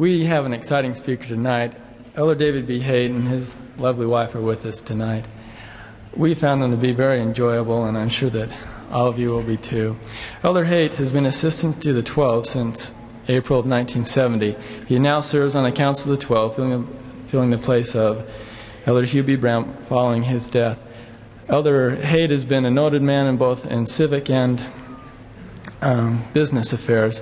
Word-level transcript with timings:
We 0.00 0.24
have 0.24 0.46
an 0.46 0.54
exciting 0.54 0.94
speaker 0.94 1.26
tonight. 1.26 1.74
Elder 2.16 2.34
David 2.34 2.66
B. 2.66 2.80
Haight 2.80 3.10
and 3.10 3.28
his 3.28 3.54
lovely 3.76 4.06
wife 4.06 4.34
are 4.34 4.40
with 4.40 4.64
us 4.64 4.80
tonight. 4.80 5.26
We 6.16 6.34
found 6.34 6.62
them 6.62 6.70
to 6.70 6.78
be 6.78 6.92
very 6.92 7.20
enjoyable, 7.20 7.84
and 7.84 7.98
I'm 7.98 8.08
sure 8.08 8.30
that 8.30 8.50
all 8.90 9.08
of 9.08 9.18
you 9.18 9.28
will 9.28 9.42
be 9.42 9.58
too. 9.58 9.98
Elder 10.42 10.64
Haight 10.64 10.94
has 10.94 11.10
been 11.10 11.26
assistant 11.26 11.82
to 11.82 11.92
the 11.92 12.02
12 12.02 12.46
since 12.46 12.92
April 13.28 13.58
of 13.58 13.66
1970. 13.66 14.56
He 14.86 14.98
now 14.98 15.20
serves 15.20 15.54
on 15.54 15.64
the 15.64 15.70
Council 15.70 16.14
of 16.14 16.18
the 16.18 16.24
Twelve, 16.24 16.56
filling, 16.56 16.86
filling 17.26 17.50
the 17.50 17.58
place 17.58 17.94
of 17.94 18.26
Elder 18.86 19.04
Hugh 19.04 19.22
B. 19.22 19.36
Brown 19.36 19.76
following 19.84 20.22
his 20.22 20.48
death. 20.48 20.82
Elder 21.46 21.96
Haight 21.96 22.30
has 22.30 22.46
been 22.46 22.64
a 22.64 22.70
noted 22.70 23.02
man 23.02 23.26
in 23.26 23.36
both 23.36 23.66
in 23.66 23.84
civic 23.84 24.30
and 24.30 24.62
um, 25.82 26.24
business 26.32 26.72
affairs. 26.72 27.20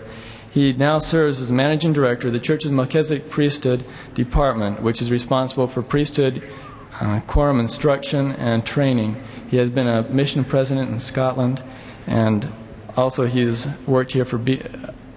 He 0.51 0.73
now 0.73 0.99
serves 0.99 1.43
as 1.43 1.53
managing 1.53 1.93
director 1.93 2.29
of 2.29 2.33
the 2.33 2.41
church's 2.41 2.73
Melchizedek 2.73 3.29
Priesthood 3.29 3.85
Department, 4.15 4.83
which 4.83 5.03
is 5.03 5.11
responsible 5.11 5.69
for 5.69 5.83
priesthood 5.83 6.43
uh, 7.01 7.21
quorum 7.27 7.61
instruction 7.61 8.33
and 8.33 8.65
training. 8.65 9.23
He 9.51 9.59
has 9.59 9.71
been 9.71 9.87
a 9.87 10.03
mission 10.05 10.45
president 10.45 10.91
in 10.91 11.01
Scotland, 11.01 11.63
and 12.07 12.51
also 12.97 13.27
he's 13.27 13.69
worked 13.87 14.13
here 14.13 14.25
for 14.25 14.39
B- 14.39 14.63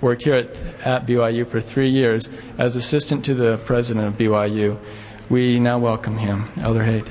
worked 0.01 0.23
here 0.23 0.35
at, 0.35 0.49
at 0.85 1.05
BYU 1.05 1.47
for 1.47 1.61
three 1.61 1.89
years 1.89 2.27
as 2.57 2.75
assistant 2.75 3.23
to 3.25 3.33
the 3.33 3.57
president 3.65 4.07
of 4.07 4.13
BYU. 4.15 4.77
We 5.29 5.59
now 5.59 5.79
welcome 5.79 6.17
him, 6.17 6.49
Elder 6.59 6.83
Haight. 6.83 7.05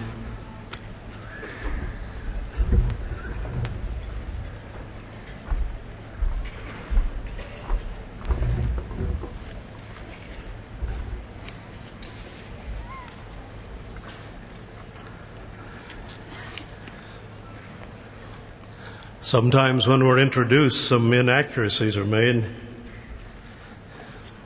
Sometimes 19.31 19.87
when 19.87 20.05
we're 20.05 20.19
introduced, 20.19 20.89
some 20.89 21.13
inaccuracies 21.13 21.97
are 21.97 22.05
made. 22.05 22.45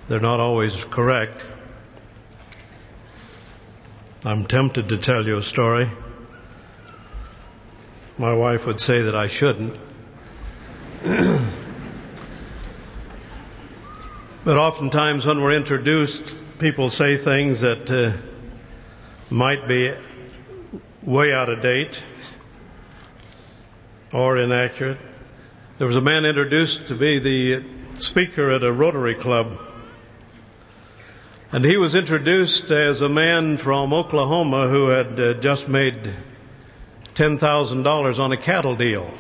They're 0.08 0.20
not 0.20 0.40
always 0.40 0.84
correct. 0.84 1.46
I'm 4.26 4.44
tempted 4.44 4.90
to 4.90 4.98
tell 4.98 5.26
you 5.26 5.38
a 5.38 5.42
story. 5.42 5.90
My 8.18 8.34
wife 8.34 8.66
would 8.66 8.78
say 8.78 9.00
that 9.00 9.14
I 9.14 9.26
shouldn't. 9.26 9.78
but 14.44 14.58
oftentimes, 14.58 15.24
when 15.24 15.40
we're 15.40 15.56
introduced, 15.56 16.34
people 16.58 16.90
say 16.90 17.16
things 17.16 17.62
that 17.62 17.90
uh, 17.90 18.12
might 19.30 19.66
be 19.66 19.94
way 21.02 21.32
out 21.32 21.48
of 21.48 21.62
date 21.62 22.02
or 24.14 24.38
inaccurate. 24.38 24.98
There 25.78 25.88
was 25.88 25.96
a 25.96 26.00
man 26.00 26.24
introduced 26.24 26.86
to 26.86 26.94
be 26.94 27.18
the 27.18 27.64
speaker 28.00 28.50
at 28.52 28.62
a 28.62 28.72
Rotary 28.72 29.16
Club. 29.16 29.58
And 31.50 31.64
he 31.64 31.76
was 31.76 31.96
introduced 31.96 32.70
as 32.70 33.00
a 33.00 33.08
man 33.08 33.56
from 33.56 33.92
Oklahoma 33.92 34.68
who 34.68 34.88
had 34.88 35.18
uh, 35.18 35.34
just 35.34 35.68
made 35.68 36.12
$10,000 37.16 38.18
on 38.18 38.32
a 38.32 38.36
cattle 38.36 38.76
deal. 38.76 39.12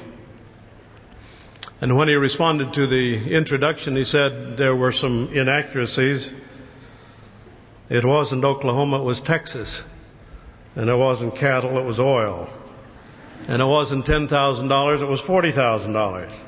And 1.80 1.96
when 1.96 2.06
he 2.06 2.14
responded 2.14 2.72
to 2.74 2.86
the 2.86 3.32
introduction, 3.32 3.96
he 3.96 4.04
said 4.04 4.56
there 4.56 4.76
were 4.76 4.92
some 4.92 5.28
inaccuracies. 5.32 6.32
It 7.88 8.04
wasn't 8.04 8.44
Oklahoma, 8.44 9.00
it 9.00 9.04
was 9.04 9.20
Texas. 9.20 9.84
And 10.76 10.88
it 10.88 10.96
wasn't 10.96 11.34
cattle, 11.34 11.78
it 11.78 11.84
was 11.84 11.98
oil. 11.98 12.48
And 13.46 13.60
it 13.60 13.66
wasn't 13.66 14.06
$10,000, 14.06 15.02
it 15.02 15.06
was 15.06 15.20
$40,000. 15.20 16.40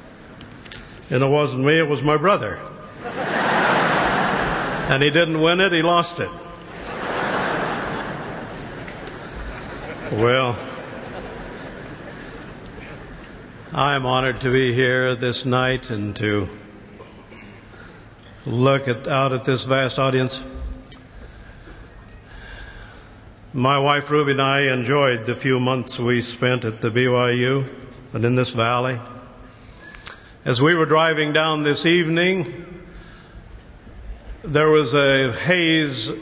And 1.10 1.22
it 1.22 1.26
wasn't 1.26 1.64
me, 1.64 1.78
it 1.78 1.88
was 1.88 2.02
my 2.02 2.16
brother. 2.16 2.58
and 3.04 5.02
he 5.02 5.10
didn't 5.10 5.40
win 5.40 5.60
it, 5.60 5.72
he 5.72 5.82
lost 5.82 6.20
it. 6.20 6.30
Well, 10.12 10.56
I'm 13.72 14.06
honored 14.06 14.40
to 14.40 14.50
be 14.50 14.72
here 14.72 15.14
this 15.14 15.44
night 15.44 15.90
and 15.90 16.16
to 16.16 16.48
look 18.46 18.88
at, 18.88 19.06
out 19.06 19.32
at 19.32 19.44
this 19.44 19.64
vast 19.64 19.98
audience. 19.98 20.42
My 23.56 23.78
wife 23.78 24.10
Ruby 24.10 24.32
and 24.32 24.42
I 24.42 24.70
enjoyed 24.70 25.24
the 25.24 25.34
few 25.34 25.58
months 25.58 25.98
we 25.98 26.20
spent 26.20 26.66
at 26.66 26.82
the 26.82 26.90
BYU 26.90 27.66
and 28.12 28.22
in 28.22 28.34
this 28.34 28.50
valley. 28.50 29.00
As 30.44 30.60
we 30.60 30.74
were 30.74 30.84
driving 30.84 31.32
down 31.32 31.62
this 31.62 31.86
evening, 31.86 32.66
there 34.44 34.68
was 34.68 34.92
a 34.92 35.32
haze 35.32 36.12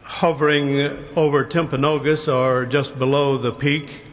hovering 0.00 0.80
over 1.14 1.44
Timpanogos 1.44 2.34
or 2.34 2.64
just 2.64 2.98
below 2.98 3.36
the 3.36 3.52
peak. 3.52 4.04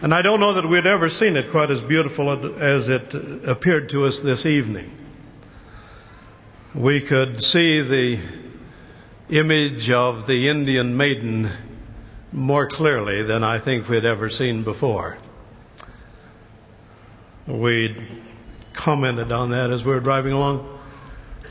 And 0.00 0.14
I 0.14 0.22
don't 0.22 0.40
know 0.40 0.54
that 0.54 0.66
we'd 0.66 0.86
ever 0.86 1.10
seen 1.10 1.36
it 1.36 1.50
quite 1.50 1.70
as 1.70 1.82
beautiful 1.82 2.56
as 2.58 2.88
it 2.88 3.12
appeared 3.46 3.90
to 3.90 4.06
us 4.06 4.20
this 4.20 4.46
evening. 4.46 4.96
We 6.74 7.02
could 7.02 7.42
see 7.42 7.82
the 7.82 8.41
image 9.32 9.90
of 9.90 10.26
the 10.26 10.48
Indian 10.48 10.94
maiden 10.94 11.50
more 12.32 12.66
clearly 12.66 13.22
than 13.22 13.42
I 13.42 13.58
think 13.58 13.88
we'd 13.88 14.04
ever 14.04 14.28
seen 14.28 14.62
before. 14.62 15.16
We'd 17.46 17.96
commented 18.74 19.32
on 19.32 19.50
that 19.50 19.70
as 19.70 19.84
we 19.84 19.92
were 19.92 20.00
driving 20.00 20.32
along. 20.32 20.80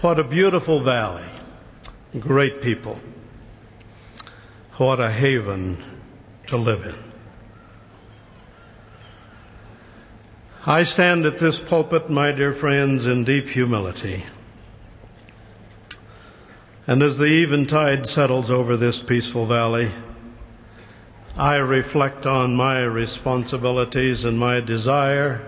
What 0.02 0.20
a 0.20 0.24
beautiful 0.24 0.80
valley. 0.80 1.28
Great 2.20 2.62
people. 2.62 3.00
What 4.74 5.00
a 5.00 5.10
haven 5.10 5.84
to 6.48 6.58
live 6.58 6.86
in. 6.86 6.96
I 10.66 10.84
stand 10.84 11.26
at 11.26 11.40
this 11.40 11.60
pulpit, 11.60 12.12
my 12.12 12.32
dear 12.32 12.54
friends, 12.54 13.08
in 13.08 13.24
deep 13.24 13.50
humility. 13.50 14.26
And 16.88 17.04
as 17.04 17.20
the 17.20 17.44
eventide 17.44 18.08
settles 18.08 18.50
over 18.50 18.76
this 18.76 19.00
peaceful 19.00 19.46
valley, 19.46 19.92
I 21.38 21.58
reflect 21.58 22.26
on 22.26 22.56
my 22.56 22.80
responsibilities 22.80 24.26
and 24.26 24.40
my 24.40 24.62
desire 24.62 25.48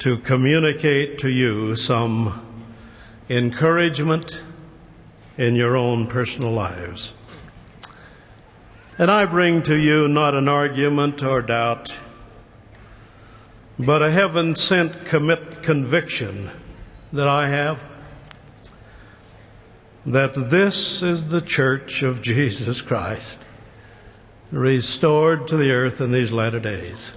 to 0.00 0.18
communicate 0.18 1.18
to 1.20 1.30
you 1.30 1.74
some 1.76 2.46
encouragement 3.30 4.42
in 5.38 5.56
your 5.56 5.78
own 5.78 6.06
personal 6.06 6.50
lives. 6.52 7.14
And 8.98 9.10
I 9.10 9.24
bring 9.24 9.62
to 9.62 9.76
you 9.76 10.08
not 10.08 10.34
an 10.34 10.46
argument 10.46 11.22
or 11.22 11.40
doubt, 11.40 11.96
but 13.78 14.02
a 14.02 14.10
heaven 14.10 14.54
sent 14.54 15.06
commit 15.06 15.62
conviction 15.62 16.50
that 17.12 17.26
I 17.26 17.48
have 17.48 17.82
that 20.04 20.34
this 20.34 21.02
is 21.02 21.28
the 21.28 21.40
church 21.40 22.02
of 22.02 22.22
Jesus 22.22 22.80
Christ, 22.80 23.38
restored 24.50 25.48
to 25.48 25.56
the 25.56 25.70
earth 25.70 26.00
in 26.00 26.12
these 26.12 26.32
latter 26.32 26.60
days. 26.60 27.12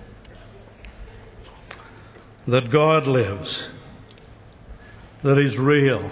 That 2.48 2.70
God 2.70 3.08
lives, 3.08 3.70
that 5.24 5.38
He's 5.38 5.58
real, 5.58 6.12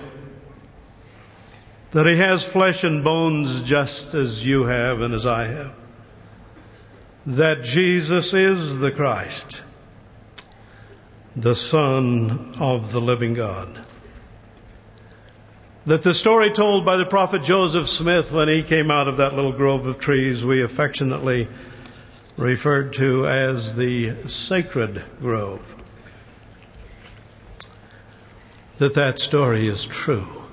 that 1.92 2.08
He 2.08 2.18
has 2.18 2.44
flesh 2.44 2.84
and 2.84 3.04
bones 3.04 3.62
just 3.62 4.16
as 4.16 4.46
you 4.46 4.64
have 4.64 5.00
and 5.02 5.14
as 5.14 5.28
I 5.28 5.46
have, 5.46 5.76
that 7.26 7.64
Jesus 7.64 8.34
is 8.34 8.80
the 8.80 8.92
Christ, 8.92 9.62
the 11.36 11.56
Son 11.56 12.56
of 12.60 12.92
the 12.92 13.00
living 13.00 13.36
God 13.36 13.86
that 15.85 16.03
the 16.03 16.13
story 16.13 16.50
told 16.50 16.85
by 16.85 16.95
the 16.95 17.06
prophet 17.06 17.44
Joseph 17.44 17.89
Smith 17.89 18.31
when 18.31 18.47
he 18.47 18.63
came 18.63 18.89
out 18.89 19.09
of 19.09 19.18
that 19.18 19.33
little 19.33 19.51
grove 19.51 19.85
of 19.85 20.00
trees 20.00 20.45
we 20.45 20.63
affectionately 20.63 21.50
referred 22.38 22.94
to 22.94 23.27
as 23.27 23.75
the 23.75 24.15
sacred 24.25 25.03
grove 25.19 25.75
that 28.77 28.94
that 28.94 29.19
story 29.19 29.68
is 29.68 29.85
true 29.85 30.44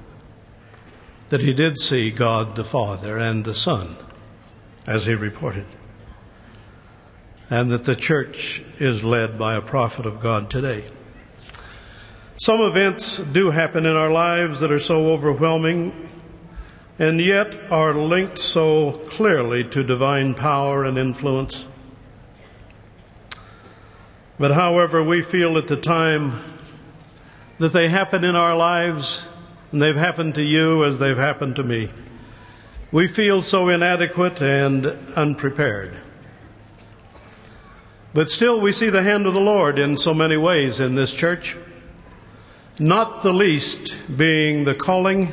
that 1.29 1.41
he 1.41 1.55
did 1.55 1.79
see 1.79 2.11
God 2.11 2.57
the 2.57 2.65
Father 2.65 3.17
and 3.17 3.45
the 3.45 3.55
Son 3.55 3.97
as 4.85 5.07
he 5.07 5.15
reported 5.15 5.67
and 7.49 7.71
that 7.71 7.85
the 7.85 7.97
church 7.97 8.65
is 8.81 9.05
led 9.05 9.39
by 9.39 9.55
a 9.55 9.61
prophet 9.61 10.07
of 10.07 10.19
God 10.19 10.51
today 10.51 10.85
Some 12.41 12.63
events 12.63 13.19
do 13.19 13.51
happen 13.51 13.85
in 13.85 13.95
our 13.95 14.11
lives 14.11 14.61
that 14.61 14.73
are 14.73 14.81
so 14.81 15.11
overwhelming 15.11 16.09
and 16.99 17.21
yet 17.21 17.71
are 17.71 17.93
linked 17.93 18.39
so 18.39 18.93
clearly 19.11 19.63
to 19.65 19.83
divine 19.83 20.33
power 20.33 20.85
and 20.85 20.97
influence. 20.97 21.67
But 24.39 24.53
however, 24.53 25.05
we 25.05 25.21
feel 25.21 25.59
at 25.59 25.67
the 25.67 25.77
time 25.77 26.43
that 27.59 27.75
they 27.75 27.91
happen 27.91 28.25
in 28.25 28.35
our 28.35 28.57
lives, 28.57 29.29
and 29.71 29.83
they've 29.83 29.95
happened 29.95 30.35
to 30.37 30.43
you 30.43 30.83
as 30.87 30.99
they've 30.99 31.19
happened 31.19 31.57
to 31.57 31.63
me. 31.63 31.91
We 32.91 33.07
feel 33.07 33.43
so 33.43 33.69
inadequate 33.69 34.41
and 34.41 34.87
unprepared. 35.15 35.95
But 38.15 38.31
still, 38.31 38.59
we 38.59 38.73
see 38.73 38.89
the 38.89 39.03
hand 39.03 39.27
of 39.27 39.35
the 39.35 39.41
Lord 39.41 39.79
in 39.79 39.99
so 39.99 40.15
many 40.15 40.39
ways 40.39 40.81
in 40.81 40.95
this 40.95 41.13
church, 41.13 41.59
not 42.81 43.23
the 43.23 43.33
least 43.33 43.95
being 44.17 44.65
the 44.65 44.75
calling 44.75 45.31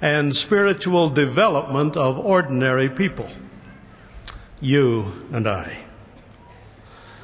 and 0.00 0.34
spiritual 0.34 1.10
development 1.10 1.96
of 1.96 2.16
ordinary 2.16 2.88
people, 2.88 3.28
you 4.60 5.12
and 5.32 5.48
I. 5.48 5.82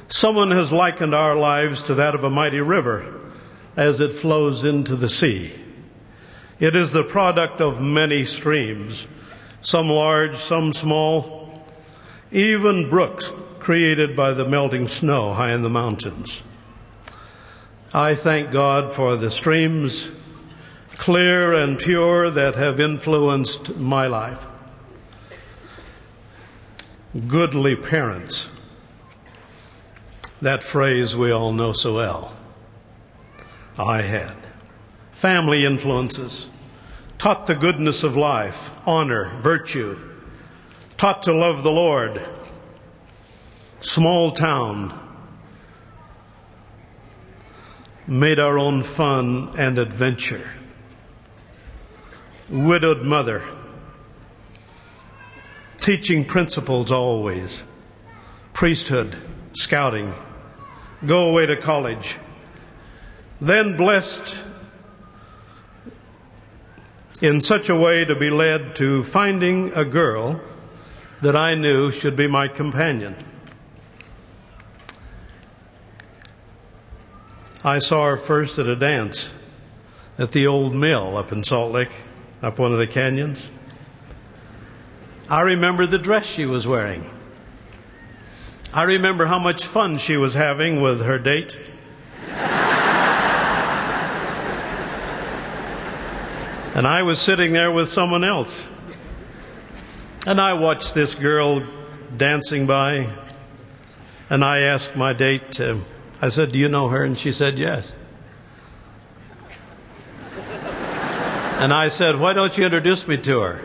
Someone 0.09 0.51
has 0.51 0.73
likened 0.73 1.15
our 1.15 1.37
lives 1.37 1.81
to 1.83 1.95
that 1.95 2.15
of 2.15 2.25
a 2.25 2.29
mighty 2.29 2.59
river 2.59 3.31
as 3.77 4.01
it 4.01 4.11
flows 4.11 4.65
into 4.65 4.97
the 4.97 5.07
sea. 5.07 5.55
It 6.59 6.75
is 6.75 6.91
the 6.91 7.05
product 7.05 7.61
of 7.61 7.81
many 7.81 8.25
streams, 8.25 9.07
some 9.61 9.87
large, 9.87 10.35
some 10.35 10.73
small, 10.73 11.65
even 12.29 12.89
brooks 12.89 13.31
created 13.59 14.17
by 14.17 14.33
the 14.33 14.45
melting 14.45 14.89
snow 14.89 15.33
high 15.33 15.53
in 15.53 15.61
the 15.61 15.69
mountains. 15.69 16.43
I 17.93 18.15
thank 18.15 18.51
God 18.51 18.93
for 18.93 19.15
the 19.15 19.31
streams, 19.31 20.11
clear 20.97 21.53
and 21.53 21.77
pure, 21.77 22.29
that 22.29 22.55
have 22.55 22.79
influenced 22.79 23.75
my 23.75 24.07
life. 24.07 24.45
Goodly 27.27 27.75
parents 27.75 28.49
that 30.41 30.63
phrase 30.63 31.15
we 31.17 31.31
all 31.31 31.51
know 31.51 31.73
so 31.73 31.95
well. 31.95 32.35
I 33.77 34.01
had. 34.01 34.35
Family 35.11 35.65
influences. 35.65 36.49
Taught 37.17 37.47
the 37.47 37.55
goodness 37.55 38.03
of 38.03 38.15
life, 38.15 38.71
honor, 38.85 39.37
virtue. 39.41 39.99
Taught 40.97 41.23
to 41.23 41.33
love 41.33 41.63
the 41.63 41.71
Lord. 41.71 42.25
Small 43.81 44.31
town. 44.31 44.98
Made 48.09 48.39
our 48.39 48.57
own 48.57 48.81
fun 48.81 49.53
and 49.55 49.77
adventure. 49.77 50.49
Widowed 52.49 53.03
mother. 53.03 53.43
Teaching 55.77 56.25
principles 56.25 56.91
always. 56.91 57.63
Priesthood, 58.51 59.15
scouting, 59.53 60.15
go 61.05 61.29
away 61.29 61.45
to 61.45 61.55
college. 61.55 62.17
Then 63.39 63.77
blessed 63.77 64.37
in 67.21 67.41
such 67.41 67.69
a 67.69 67.75
way 67.75 68.05
to 68.05 68.15
be 68.15 68.31
led 68.31 68.75
to 68.77 69.03
finding 69.03 69.71
a 69.73 69.85
girl 69.85 70.41
that 71.21 71.35
I 71.35 71.53
knew 71.53 71.91
should 71.91 72.15
be 72.15 72.25
my 72.25 72.47
companion. 72.47 73.15
I 77.63 77.79
saw 77.79 78.05
her 78.05 78.15
first 78.15 78.57
at 78.57 78.69
a 78.69 78.75
dance 78.75 79.33
at 80.17 80.31
the 80.31 80.47
old 80.47 80.73
mill 80.73 81.17
up 81.17 81.33
in 81.33 81.43
Salt 81.43 81.73
Lake, 81.73 81.91
up 82.41 82.57
one 82.57 82.71
of 82.71 82.79
the 82.79 82.87
canyons. 82.87 83.49
I 85.29 85.41
remember 85.41 85.85
the 85.85 85.97
dress 85.97 86.25
she 86.25 86.45
was 86.45 86.65
wearing. 86.65 87.09
I 88.73 88.83
remember 88.83 89.25
how 89.25 89.39
much 89.39 89.65
fun 89.65 89.97
she 89.97 90.15
was 90.15 90.35
having 90.35 90.79
with 90.81 91.01
her 91.01 91.17
date. 91.17 91.59
and 96.75 96.87
I 96.87 97.01
was 97.01 97.19
sitting 97.19 97.51
there 97.51 97.71
with 97.73 97.89
someone 97.89 98.23
else. 98.23 98.69
And 100.25 100.39
I 100.39 100.53
watched 100.53 100.93
this 100.93 101.13
girl 101.13 101.61
dancing 102.15 102.67
by, 102.67 103.13
and 104.29 104.45
I 104.45 104.59
asked 104.59 104.95
my 104.95 105.11
date, 105.11 105.59
uh, 105.59 105.79
I 106.21 106.29
said, 106.29 106.51
Do 106.51 106.59
you 106.59 106.69
know 106.69 106.89
her? 106.89 107.03
And 107.03 107.17
she 107.17 107.31
said, 107.31 107.57
Yes. 107.57 107.95
And 111.59 111.73
I 111.73 111.89
said, 111.89 112.19
Why 112.19 112.33
don't 112.33 112.57
you 112.57 112.65
introduce 112.65 113.07
me 113.07 113.17
to 113.17 113.39
her? 113.41 113.61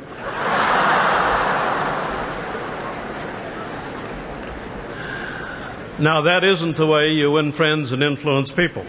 Now, 5.99 6.23
that 6.23 6.43
isn't 6.43 6.77
the 6.77 6.87
way 6.87 7.13
you 7.13 7.31
win 7.31 7.53
friends 7.53 7.93
and 7.93 8.03
influence 8.03 8.51
people. 8.51 8.85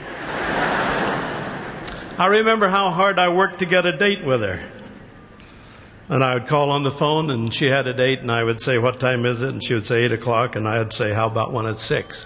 I 2.17 2.27
remember 2.27 2.67
how 2.67 2.89
hard 2.89 3.19
I 3.19 3.29
worked 3.29 3.59
to 3.59 3.65
get 3.67 3.85
a 3.85 3.95
date 3.95 4.25
with 4.25 4.41
her. 4.41 4.67
And 6.09 6.23
I 6.23 6.33
would 6.33 6.47
call 6.47 6.71
on 6.71 6.81
the 6.81 6.91
phone, 6.91 7.29
and 7.29 7.53
she 7.53 7.67
had 7.67 7.87
a 7.87 7.93
date, 7.93 8.21
and 8.21 8.31
I 8.31 8.43
would 8.43 8.59
say, 8.59 8.79
What 8.79 8.99
time 8.99 9.25
is 9.25 9.43
it? 9.43 9.49
And 9.49 9.63
she 9.63 9.75
would 9.75 9.85
say, 9.85 10.03
8 10.05 10.13
o'clock, 10.13 10.55
and 10.55 10.67
I 10.67 10.79
would 10.79 10.93
say, 10.93 11.13
How 11.13 11.27
about 11.27 11.51
one 11.51 11.67
at 11.67 11.77
6? 11.77 12.25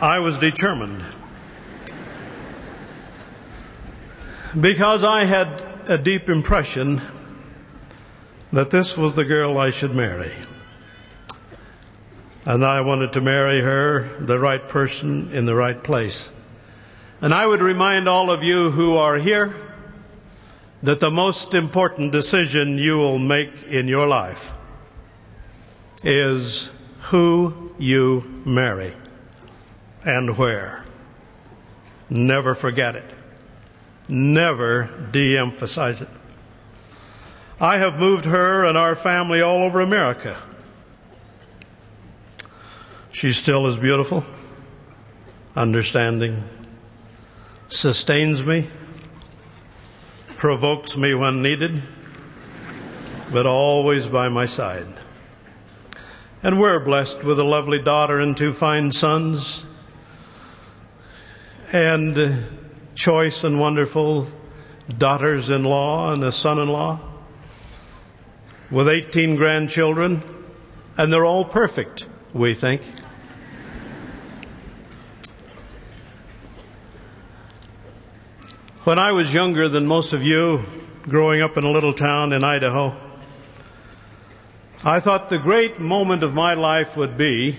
I 0.00 0.18
was 0.20 0.38
determined. 0.38 1.04
Because 4.58 5.04
I 5.04 5.24
had 5.24 5.62
a 5.90 5.98
deep 5.98 6.30
impression 6.30 7.02
that 8.50 8.70
this 8.70 8.96
was 8.96 9.14
the 9.14 9.26
girl 9.26 9.58
I 9.58 9.68
should 9.68 9.94
marry. 9.94 10.32
And 12.46 12.64
I 12.64 12.80
wanted 12.80 13.12
to 13.12 13.20
marry 13.20 13.60
her, 13.60 14.08
the 14.18 14.38
right 14.38 14.66
person, 14.66 15.30
in 15.34 15.44
the 15.44 15.54
right 15.54 15.84
place. 15.84 16.32
And 17.20 17.34
I 17.34 17.46
would 17.46 17.60
remind 17.60 18.08
all 18.08 18.30
of 18.30 18.42
you 18.42 18.70
who 18.70 18.96
are 18.96 19.16
here 19.16 19.54
that 20.82 21.00
the 21.00 21.10
most 21.10 21.52
important 21.52 22.10
decision 22.10 22.78
you 22.78 22.96
will 22.96 23.18
make 23.18 23.64
in 23.64 23.86
your 23.86 24.06
life 24.06 24.56
is 26.02 26.70
who 27.02 27.74
you 27.78 28.42
marry 28.46 28.94
and 30.04 30.36
where. 30.36 30.84
Never 32.08 32.54
forget 32.54 32.96
it. 32.96 33.04
Never 34.08 34.90
de 35.12 35.38
emphasize 35.38 36.02
it. 36.02 36.08
I 37.60 37.78
have 37.78 37.98
moved 37.98 38.24
her 38.24 38.64
and 38.64 38.78
our 38.78 38.94
family 38.94 39.40
all 39.40 39.62
over 39.62 39.80
America. 39.80 40.40
She 43.12 43.32
still 43.32 43.66
is 43.66 43.78
beautiful, 43.78 44.24
understanding, 45.54 46.44
sustains 47.68 48.44
me, 48.44 48.68
provokes 50.36 50.96
me 50.96 51.12
when 51.12 51.42
needed, 51.42 51.82
but 53.30 53.46
always 53.46 54.06
by 54.06 54.28
my 54.28 54.46
side. 54.46 54.86
And 56.42 56.58
we're 56.58 56.80
blessed 56.80 57.22
with 57.22 57.38
a 57.38 57.44
lovely 57.44 57.78
daughter 57.78 58.18
and 58.18 58.34
two 58.34 58.52
fine 58.52 58.90
sons, 58.90 59.66
and 61.72 62.46
choice 62.94 63.44
and 63.44 63.60
wonderful 63.60 64.26
daughters 64.98 65.50
in 65.50 65.62
law 65.62 66.12
and 66.12 66.24
a 66.24 66.32
son 66.32 66.58
in 66.58 66.68
law, 66.68 66.98
with 68.70 68.88
18 68.88 69.36
grandchildren, 69.36 70.22
and 70.96 71.12
they're 71.12 71.24
all 71.24 71.44
perfect 71.44 72.06
we 72.32 72.54
think. 72.54 72.82
When 78.84 78.98
I 78.98 79.12
was 79.12 79.32
younger 79.32 79.68
than 79.68 79.86
most 79.86 80.12
of 80.12 80.22
you, 80.22 80.64
growing 81.02 81.42
up 81.42 81.56
in 81.56 81.64
a 81.64 81.70
little 81.70 81.92
town 81.92 82.32
in 82.32 82.42
Idaho, 82.42 82.96
I 84.82 85.00
thought 85.00 85.28
the 85.28 85.38
great 85.38 85.78
moment 85.78 86.22
of 86.22 86.34
my 86.34 86.54
life 86.54 86.96
would 86.96 87.16
be 87.16 87.56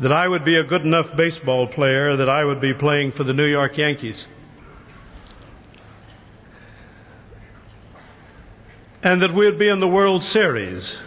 that 0.00 0.12
I 0.12 0.28
would 0.28 0.44
be 0.44 0.56
a 0.56 0.64
good 0.64 0.82
enough 0.82 1.16
baseball 1.16 1.66
player 1.66 2.16
that 2.16 2.28
I 2.28 2.44
would 2.44 2.60
be 2.60 2.72
playing 2.72 3.10
for 3.10 3.24
the 3.24 3.32
New 3.32 3.46
York 3.46 3.76
Yankees. 3.76 4.26
And 9.02 9.22
that 9.22 9.32
we'd 9.32 9.58
be 9.58 9.68
in 9.68 9.80
the 9.80 9.88
World 9.88 10.22
Series 10.22 11.00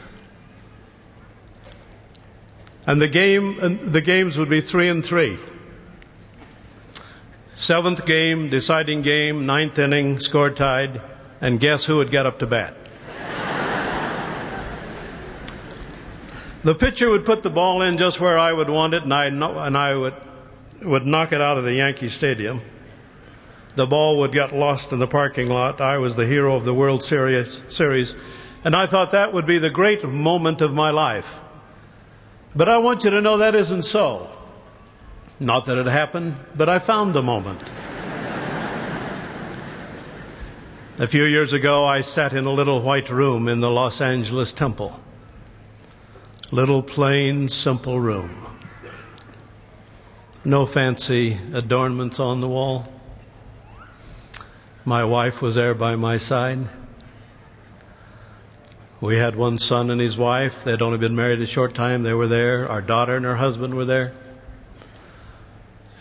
and 2.88 3.01
the 3.01 3.07
game, 3.07 3.79
the 3.83 4.01
games 4.01 4.38
would 4.38 4.50
be 4.50 4.62
three 4.62 4.89
and 4.89 5.05
three. 5.05 5.38
Seventh 7.53 8.05
game, 8.05 8.50
deciding 8.50 9.03
game, 9.03 9.45
ninth 9.45 9.77
inning, 9.77 10.19
score 10.19 10.50
tied, 10.50 11.00
and 11.39 11.60
guess 11.60 11.86
who 11.86 11.98
would 11.98 12.10
get 12.10 12.25
up 12.25 12.39
to 12.39 12.48
bat? 12.48 12.75
The 16.63 16.75
pitcher 16.75 17.10
would 17.10 17.25
put 17.25 17.44
the 17.44 17.50
ball 17.50 17.82
in 17.82 17.98
just 17.98 18.20
where 18.20 18.38
I 18.38 18.53
would 18.53 18.70
want 18.70 18.94
it, 18.94 19.03
and 19.03 19.13
I 19.13 19.25
and 19.25 19.77
I 19.77 19.96
would 19.96 20.15
would 20.82 21.06
knock 21.06 21.32
it 21.32 21.41
out 21.41 21.58
of 21.58 21.63
the 21.63 21.74
Yankee 21.74 22.10
Stadium. 22.10 22.62
The 23.75 23.88
ball 23.88 24.20
would 24.20 24.32
get 24.32 24.53
lost 24.53 24.91
in 24.91 25.00
the 25.00 25.08
parking 25.08 25.48
lot. 25.48 25.80
I 25.80 25.98
was 25.98 26.15
the 26.15 26.25
hero 26.25 26.56
of 26.56 26.65
the 26.65 26.74
World 26.74 27.03
Series, 27.03 27.63
series, 27.68 28.15
and 28.63 28.75
I 28.75 28.86
thought 28.86 29.12
that 29.12 29.32
would 29.32 29.46
be 29.46 29.60
the 29.60 29.70
great 29.70 30.03
moment 30.03 30.62
of 30.62 30.74
my 30.74 30.89
life. 30.89 31.39
But 32.53 32.68
I 32.68 32.80
want 32.80 33.06
you 33.06 33.12
to 33.12 33.22
know 33.22 33.38
that 33.38 33.56
isn't 33.56 33.84
so. 33.84 34.30
Not 35.39 35.65
that 35.65 35.77
it 35.77 35.88
happened, 35.88 36.36
but 36.56 36.68
I 36.68 36.80
found 36.80 37.13
the 37.13 37.24
moment. 37.24 37.62
A 40.98 41.08
few 41.08 41.24
years 41.24 41.53
ago, 41.53 41.86
I 41.86 42.01
sat 42.01 42.34
in 42.34 42.46
a 42.46 42.51
little 42.51 42.82
white 42.82 43.10
room 43.10 43.48
in 43.48 43.62
the 43.62 43.72
Los 43.72 44.01
Angeles 44.01 44.51
Temple. 44.51 45.00
Little, 46.53 46.84
plain, 46.84 47.48
simple 47.48 47.98
room. 47.98 48.46
No 50.43 50.65
fancy 50.65 51.39
adornments 51.53 52.20
on 52.20 52.41
the 52.41 52.50
wall. 52.50 52.91
My 54.84 55.05
wife 55.05 55.41
was 55.41 55.55
there 55.55 55.74
by 55.74 55.96
my 55.96 56.17
side. 56.17 56.67
We 59.00 59.15
had 59.15 59.38
one 59.38 59.60
son 59.60 59.89
and 59.89 60.01
his 60.01 60.17
wife. 60.17 60.65
They'd 60.65 60.81
only 60.81 60.98
been 60.98 61.15
married 61.15 61.41
a 61.41 61.46
short 61.46 61.74
time. 61.74 62.03
They 62.03 62.13
were 62.13 62.27
there. 62.27 62.67
Our 62.67 62.81
daughter 62.81 63.15
and 63.15 63.24
her 63.24 63.38
husband 63.38 63.74
were 63.74 63.86
there. 63.86 64.12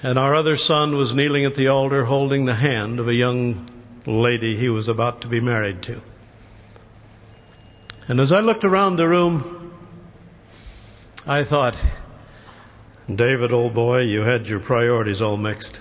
And 0.02 0.18
our 0.18 0.34
other 0.34 0.56
son 0.56 0.96
was 0.96 1.14
kneeling 1.14 1.44
at 1.44 1.54
the 1.54 1.68
altar 1.68 2.06
holding 2.06 2.46
the 2.46 2.56
hand 2.56 2.98
of 2.98 3.06
a 3.06 3.14
young 3.14 3.68
lady 4.04 4.56
he 4.56 4.68
was 4.68 4.88
about 4.88 5.20
to 5.20 5.28
be 5.28 5.40
married 5.40 5.80
to. 5.82 6.00
And 8.08 8.18
as 8.18 8.32
I 8.32 8.40
looked 8.40 8.64
around 8.64 8.96
the 8.96 9.06
room, 9.06 9.59
I 11.30 11.44
thought, 11.44 11.76
David, 13.08 13.52
old 13.52 13.72
boy, 13.72 14.00
you 14.00 14.22
had 14.22 14.48
your 14.48 14.58
priorities 14.58 15.22
all 15.22 15.36
mixed. 15.36 15.80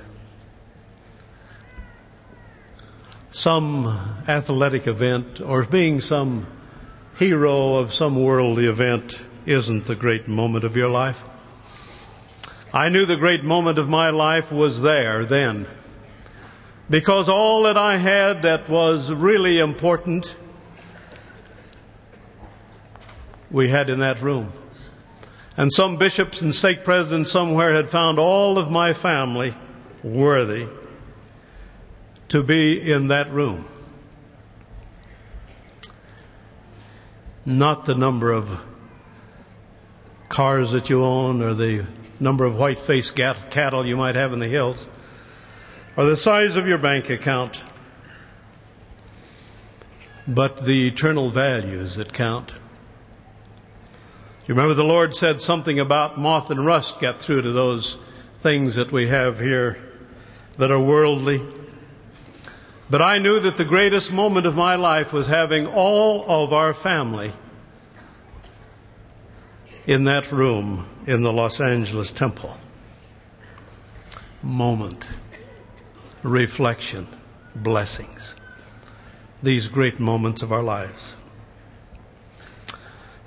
Some 3.31 3.87
athletic 4.27 4.85
event 4.85 5.41
or 5.41 5.65
being 5.65 6.01
some 6.01 6.45
hero 7.17 7.77
of 7.77 7.95
some 7.95 8.23
worldly 8.23 8.67
event 8.67 9.21
isn't 9.47 9.87
the 9.87 9.95
great 9.95 10.27
moment 10.27 10.65
of 10.65 10.75
your 10.75 10.87
life. 10.87 11.23
I 12.71 12.89
knew 12.89 13.07
the 13.07 13.17
great 13.17 13.43
moment 13.43 13.79
of 13.79 13.89
my 13.89 14.11
life 14.11 14.51
was 14.51 14.83
there 14.83 15.25
then. 15.25 15.65
Because 16.91 17.27
all 17.27 17.63
that 17.63 17.75
I 17.75 17.97
had 17.97 18.43
that 18.43 18.69
was 18.69 19.11
really 19.11 19.57
important, 19.57 20.35
we 23.49 23.69
had 23.69 23.89
in 23.89 23.97
that 23.97 24.21
room. 24.21 24.53
And 25.59 25.73
some 25.73 25.97
bishops 25.97 26.41
and 26.41 26.55
stake 26.55 26.85
presidents 26.85 27.29
somewhere 27.29 27.73
had 27.73 27.89
found 27.89 28.17
all 28.17 28.57
of 28.57 28.71
my 28.71 28.93
family 28.93 29.53
worthy 30.01 30.69
to 32.29 32.41
be 32.41 32.89
in 32.89 33.09
that 33.09 33.29
room. 33.29 33.65
Not 37.45 37.85
the 37.85 37.95
number 37.95 38.31
of 38.31 38.61
cars 40.29 40.71
that 40.71 40.89
you 40.89 41.03
own 41.03 41.41
or 41.41 41.53
the 41.53 41.85
number 42.21 42.45
of 42.45 42.55
white 42.55 42.79
faced 42.79 43.17
cattle 43.17 43.85
you 43.85 43.97
might 43.97 44.15
have 44.15 44.31
in 44.31 44.39
the 44.39 44.47
hills 44.47 44.87
or 45.97 46.05
the 46.05 46.15
size 46.15 46.55
of 46.55 46.67
your 46.67 46.77
bank 46.77 47.09
account, 47.09 47.61
but 50.25 50.63
the 50.63 50.87
eternal 50.87 51.29
values 51.29 51.95
that 51.95 52.13
count. 52.13 52.53
You 54.49 54.55
remember 54.55 54.73
the 54.73 54.83
Lord 54.83 55.15
said 55.15 55.41
something 55.41 55.79
about 55.79 56.17
moth 56.17 56.49
and 56.49 56.65
rust 56.65 56.99
get 56.99 57.21
through 57.21 57.43
to 57.43 57.51
those 57.51 57.99
things 58.39 58.73
that 58.77 58.91
we 58.91 59.07
have 59.07 59.39
here 59.39 59.77
that 60.57 60.71
are 60.71 60.81
worldly. 60.81 61.45
But 62.89 62.99
I 62.99 63.19
knew 63.19 63.39
that 63.41 63.57
the 63.57 63.63
greatest 63.63 64.11
moment 64.11 64.47
of 64.47 64.55
my 64.55 64.73
life 64.73 65.13
was 65.13 65.27
having 65.27 65.67
all 65.67 66.25
of 66.27 66.51
our 66.51 66.73
family 66.73 67.33
in 69.85 70.05
that 70.05 70.31
room 70.31 70.87
in 71.05 71.21
the 71.21 71.31
Los 71.31 71.61
Angeles 71.61 72.11
temple. 72.11 72.57
Moment 74.41 75.05
reflection, 76.23 77.07
blessings. 77.55 78.35
These 79.43 79.67
great 79.67 79.99
moments 79.99 80.41
of 80.41 80.51
our 80.51 80.63
lives. 80.63 81.15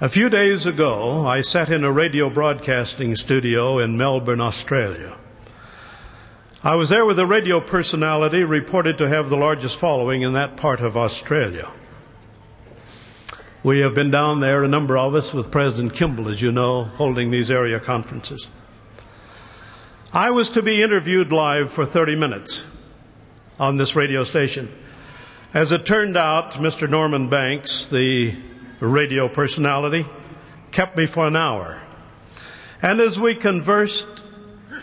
A 0.03 0.09
few 0.09 0.29
days 0.29 0.67
ago, 0.67 1.25
I 1.29 1.43
sat 1.43 1.71
in 1.71 1.85
a 1.85 1.93
radio 1.93 2.29
broadcasting 2.29 3.15
studio 3.15 3.79
in 3.79 3.97
Melbourne, 3.97 4.41
Australia. 4.41 5.17
I 6.65 6.75
was 6.75 6.89
there 6.89 7.05
with 7.05 7.21
a 7.21 7.25
radio 7.25 7.61
personality 7.61 8.43
reported 8.43 8.99
to 8.99 9.09
have 9.09 9.31
the 9.31 9.37
largest 9.37 9.79
following 9.79 10.23
in 10.23 10.33
that 10.33 10.57
part 10.57 10.81
of 10.81 10.97
Australia. 10.97 11.71
We 13.63 13.79
have 13.79 13.95
been 13.95 14.11
down 14.11 14.41
there, 14.41 14.65
a 14.65 14.69
number 14.69 14.99
of 14.99 15.15
us, 15.15 15.33
with 15.33 15.53
President 15.53 15.95
Kimball, 15.95 16.29
as 16.29 16.43
you 16.43 16.51
know, 16.51 16.83
holding 16.83 17.31
these 17.31 17.49
area 17.49 17.79
conferences. 17.79 18.49
I 20.13 20.33
was 20.33 20.51
to 20.51 20.63
be 20.63 20.83
interviewed 20.83 21.31
live 21.31 21.71
for 21.71 21.87
30 21.87 22.17
minutes 22.17 22.65
on 23.61 23.77
this 23.77 23.95
radio 23.95 24.25
station. 24.25 24.69
As 25.55 25.71
it 25.71 25.87
turned 25.87 26.17
out, 26.17 26.55
Mr. 26.55 26.91
Norman 26.91 27.29
Banks, 27.29 27.87
the 27.87 28.35
radio 28.89 29.29
personality, 29.29 30.07
kept 30.71 30.97
me 30.97 31.07
for 31.07 31.27
an 31.27 31.37
hour. 31.37 31.81
And 32.81 33.01
as 33.01 33.19
we 33.19 33.35
conversed 33.35 34.09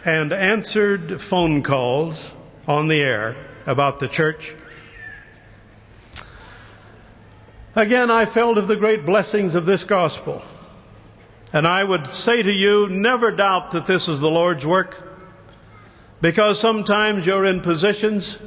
and 0.06 0.32
answered 0.32 1.22
phone 1.22 1.64
calls 1.64 2.34
on 2.68 2.88
the 2.88 3.02
air 3.02 3.36
about 3.66 4.00
the 4.00 4.08
church, 4.08 4.56
again 7.76 8.10
I 8.10 8.26
felt 8.26 8.58
of 8.58 8.68
the 8.68 8.78
great 8.78 9.06
blessings 9.06 9.56
of 9.56 9.66
this 9.66 9.84
gospel. 9.84 10.42
And 11.52 11.68
I 11.68 11.84
would 11.84 12.14
say 12.14 12.42
to 12.42 12.52
you, 12.52 12.88
never 12.90 13.32
doubt 13.32 13.72
that 13.72 13.88
this 13.88 14.08
is 14.08 14.20
the 14.20 14.30
Lord's 14.30 14.66
work, 14.66 15.04
because 16.22 16.60
sometimes 16.60 17.26
you're 17.26 17.46
in 17.46 17.62
positions 17.62 18.38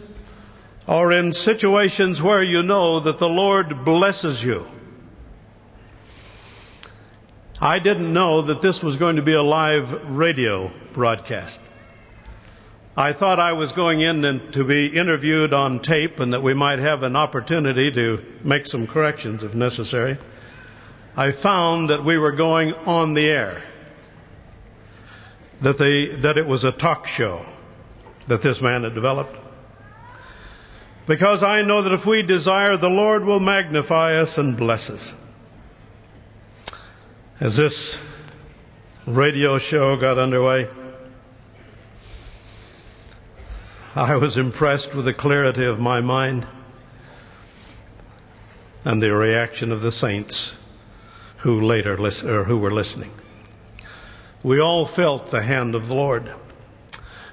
or 0.87 1.13
in 1.13 1.33
situations 1.33 2.23
where 2.23 2.43
you 2.43 2.63
know 2.63 3.01
that 3.01 3.19
the 3.19 3.29
Lord 3.29 3.85
blesses 3.85 4.45
you. 4.45 4.67
I 7.63 7.79
didn't 7.79 8.13
know 8.13 8.43
that 8.43 8.61
this 8.61 8.83
was 8.83 8.97
going 8.97 9.15
to 9.15 9.23
be 9.23 9.35
a 9.35 9.43
live 9.43 9.93
radio 10.11 10.73
broadcast. 10.93 11.61
I 12.97 13.13
thought 13.13 13.39
I 13.39 13.53
was 13.53 13.71
going 13.71 14.01
in 14.01 14.25
and 14.25 14.53
to 14.55 14.65
be 14.65 14.89
interviewed 14.89 15.55
on 15.55 15.79
tape 15.79 16.19
and 16.19 16.33
that 16.33 16.43
we 16.43 16.55
might 16.55 16.81
have 16.81 17.05
an 17.05 17.15
opportunity 17.15 17.93
to 17.93 18.21
make 18.43 18.67
some 18.67 18.89
corrections 18.89 19.45
if 19.45 19.55
necessary. 19.55 20.19
I 21.17 21.31
found 21.31 21.89
that 21.89 22.05
we 22.05 22.19
were 22.19 22.33
going 22.33 22.75
on 22.75 23.15
the 23.15 23.29
air. 23.29 23.63
That, 25.61 25.79
they, 25.79 26.09
that 26.17 26.37
it 26.37 26.49
was 26.49 26.65
a 26.65 26.73
talk 26.73 27.07
show 27.07 27.47
that 28.27 28.43
this 28.43 28.61
man 28.61 28.83
had 28.83 28.97
developed. 28.97 29.41
Because 31.07 31.45
I 31.45 31.63
know 31.63 31.81
that 31.83 31.93
if 31.93 32.07
we 32.07 32.23
desire, 32.23 32.77
the 32.77 32.91
Lord 32.91 33.25
will 33.25 33.39
magnify 33.39 34.17
us 34.17 34.37
and 34.37 34.57
bless 34.57 34.91
us. 34.91 35.15
As 37.43 37.57
this 37.57 37.99
radio 39.05 39.59
show 39.59 39.97
got 39.97 40.17
underway, 40.17 40.69
I 43.97 44.15
was 44.15 44.37
impressed 44.37 44.95
with 44.95 45.07
the 45.07 45.13
clarity 45.13 45.65
of 45.65 45.81
my 45.81 46.01
mind 46.01 46.47
and 48.85 49.03
the 49.03 49.13
reaction 49.13 49.73
of 49.73 49.81
the 49.81 49.91
saints 49.91 50.57
who 51.39 51.61
later 51.61 51.95
or 52.01 52.45
who 52.45 52.59
were 52.59 52.71
listening. 52.71 53.11
We 54.45 54.61
all 54.61 54.87
felt 54.87 55.33
the 55.33 55.43
hand 55.43 55.75
of 55.75 55.89
the 55.89 55.97
Lord. 55.97 56.33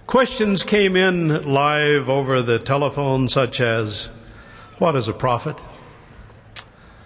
Questions 0.07 0.63
came 0.63 0.95
in 0.95 1.53
live 1.53 2.09
over 2.09 2.41
the 2.41 2.57
telephone, 2.57 3.27
such 3.27 3.61
as 3.61 4.09
What 4.79 4.95
is 4.95 5.07
a 5.07 5.13
prophet? 5.13 5.61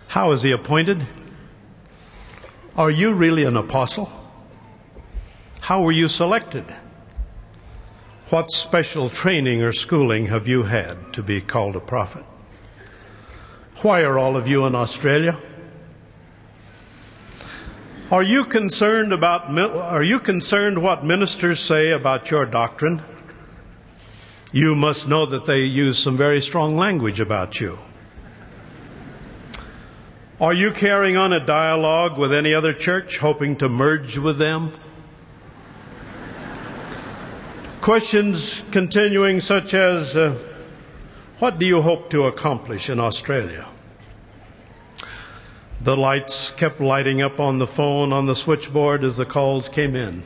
How 0.07 0.31
is 0.31 0.43
he 0.43 0.53
appointed? 0.53 1.05
Are 2.75 2.89
you 2.89 3.13
really 3.13 3.44
an 3.44 3.56
apostle? 3.56 4.12
How 5.62 5.84
were 5.84 5.92
you 5.92 6.08
selected? 6.08 6.65
What 8.30 8.50
special 8.50 9.10
training 9.10 9.62
or 9.62 9.72
schooling 9.72 10.25
have 10.27 10.48
you 10.48 10.63
had 10.63 11.13
to 11.13 11.22
be 11.22 11.39
called 11.39 11.75
a 11.75 11.80
prophet? 11.80 12.25
Why 13.84 14.01
are 14.01 14.18
all 14.18 14.36
of 14.36 14.48
you 14.48 14.65
in 14.65 14.74
Australia? 14.74 15.38
Are 18.10 18.24
you 18.24 18.44
concerned 18.44 19.13
about 19.13 19.56
are 19.56 20.03
you 20.03 20.20
concerned 20.20 20.82
what 20.82 21.06
ministers 21.06 21.60
say 21.60 21.92
about 21.92 22.32
your 22.32 22.48
doctrine? 22.48 23.03
You 24.51 24.74
must 24.74 25.08
know 25.08 25.27
that 25.27 25.46
they 25.46 25.60
use 25.60 26.00
some 26.00 26.18
very 26.18 26.42
strong 26.42 26.75
language 26.75 27.20
about 27.20 27.62
you. 27.62 27.77
Are 30.43 30.53
you 30.53 30.71
carrying 30.71 31.15
on 31.15 31.31
a 31.31 31.39
dialogue 31.39 32.17
with 32.17 32.33
any 32.33 32.53
other 32.53 32.73
church 32.73 33.19
hoping 33.19 33.55
to 33.59 33.69
merge 33.69 34.17
with 34.17 34.38
them? 34.38 34.73
Questions 37.79 38.62
continuing, 38.69 39.39
such 39.39 39.73
as 39.73 40.17
uh, 40.17 40.38
What 41.39 41.59
do 41.59 41.65
you 41.65 41.81
hope 41.81 42.09
to 42.09 42.25
accomplish 42.25 42.89
in 42.89 43.00
Australia? 43.00 43.69
The 45.79 45.95
lights 45.95 46.51
kept 46.57 46.81
lighting 46.81 47.21
up 47.21 47.39
on 47.39 47.59
the 47.59 47.65
phone 47.65 48.12
on 48.12 48.25
the 48.25 48.35
switchboard 48.35 49.05
as 49.05 49.15
the 49.15 49.25
calls 49.25 49.69
came 49.69 49.95
in. 49.95 50.23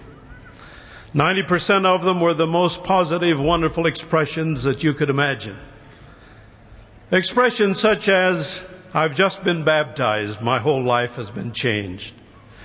90% 1.13 1.85
of 1.85 2.03
them 2.03 2.21
were 2.21 2.33
the 2.33 2.47
most 2.47 2.83
positive, 2.83 3.39
wonderful 3.39 3.85
expressions 3.85 4.63
that 4.63 4.83
you 4.83 4.95
could 4.95 5.11
imagine. 5.11 5.59
Expressions 7.11 7.79
such 7.79 8.09
as, 8.09 8.65
I've 8.97 9.13
just 9.13 9.43
been 9.43 9.63
baptized, 9.63 10.41
my 10.41 10.57
whole 10.57 10.81
life 10.81 11.17
has 11.17 11.29
been 11.29 11.53
changed. 11.53 12.15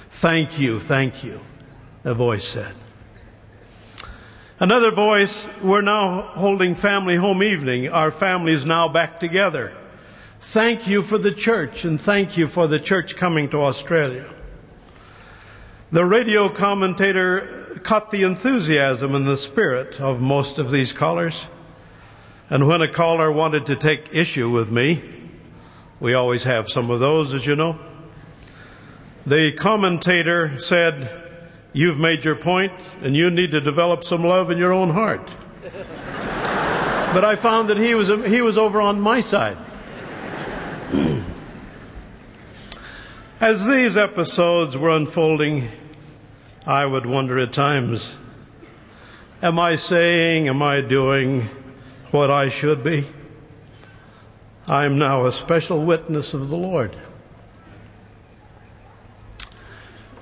Thank 0.09 0.59
you, 0.59 0.81
thank 0.81 1.23
you, 1.23 1.41
a 2.05 2.15
voice 2.15 2.49
said. 2.49 2.75
Another 4.59 4.91
voice, 4.93 5.47
we're 5.61 5.83
now 5.83 6.23
holding 6.33 6.75
family 6.75 7.17
home 7.17 7.43
evening. 7.43 7.91
Our 7.91 8.11
family 8.11 8.53
is 8.55 8.65
now 8.65 8.89
back 8.89 9.21
together. 9.21 9.77
Thank 10.41 10.87
you 10.87 11.03
for 11.03 11.19
the 11.19 11.33
church 11.33 11.85
and 11.85 12.01
thank 12.01 12.39
you 12.39 12.49
for 12.49 12.67
the 12.67 12.81
church 12.81 13.15
coming 13.15 13.51
to 13.51 13.59
Australia. 13.59 14.35
The 15.91 16.07
radio 16.07 16.49
commentator 16.49 17.79
caught 17.83 18.11
the 18.11 18.23
enthusiasm 18.23 19.15
and 19.15 19.27
the 19.27 19.37
spirit 19.37 20.01
of 20.01 20.23
most 20.23 20.59
of 20.59 20.71
these 20.71 20.95
callers. 20.95 21.51
And 22.49 22.67
when 22.67 22.81
a 22.81 22.91
caller 22.91 23.31
wanted 23.31 23.67
to 23.67 23.77
take 23.77 24.15
issue 24.15 24.49
with 24.49 24.71
me, 24.71 25.22
we 26.03 26.13
always 26.15 26.43
have 26.43 26.69
some 26.69 26.91
of 26.91 26.99
those, 26.99 27.33
as 27.33 27.47
you 27.47 27.55
know, 27.55 27.79
the 29.25 29.53
commentator 29.53 30.59
said, 30.59 31.21
You've 31.73 31.97
made 31.97 32.25
your 32.25 32.35
point, 32.35 32.73
and 33.03 33.17
you 33.17 33.31
need 33.31 33.53
to 33.53 33.61
develop 33.61 34.03
some 34.03 34.25
love 34.25 34.51
in 34.51 34.59
your 34.59 34.73
own 34.73 34.91
heart. 34.91 35.31
but 35.63 37.25
I 37.25 37.37
found 37.37 37.71
that 37.71 37.79
he 37.79 37.95
was, 37.95 38.09
he 38.09 38.43
was 38.43 38.59
over 38.59 38.81
on 38.81 39.01
my 39.01 39.21
side. 39.21 39.57
As 43.41 43.65
these 43.65 43.97
episodes 43.97 44.77
were 44.77 44.91
unfolding, 44.91 45.69
I 46.67 46.85
would 46.85 47.07
wonder 47.07 47.39
at 47.39 47.53
times 47.53 48.17
Am 49.41 49.57
I 49.57 49.77
saying, 49.77 50.49
am 50.49 50.63
I 50.63 50.81
doing 50.81 51.49
what 52.11 52.29
I 52.33 52.49
should 52.49 52.83
be? 52.83 53.07
I 54.69 54.85
am 54.85 54.99
now 54.99 55.27
a 55.27 55.33
special 55.33 55.83
witness 55.85 56.35
of 56.35 56.49
the 56.49 56.57
Lord. 56.57 56.97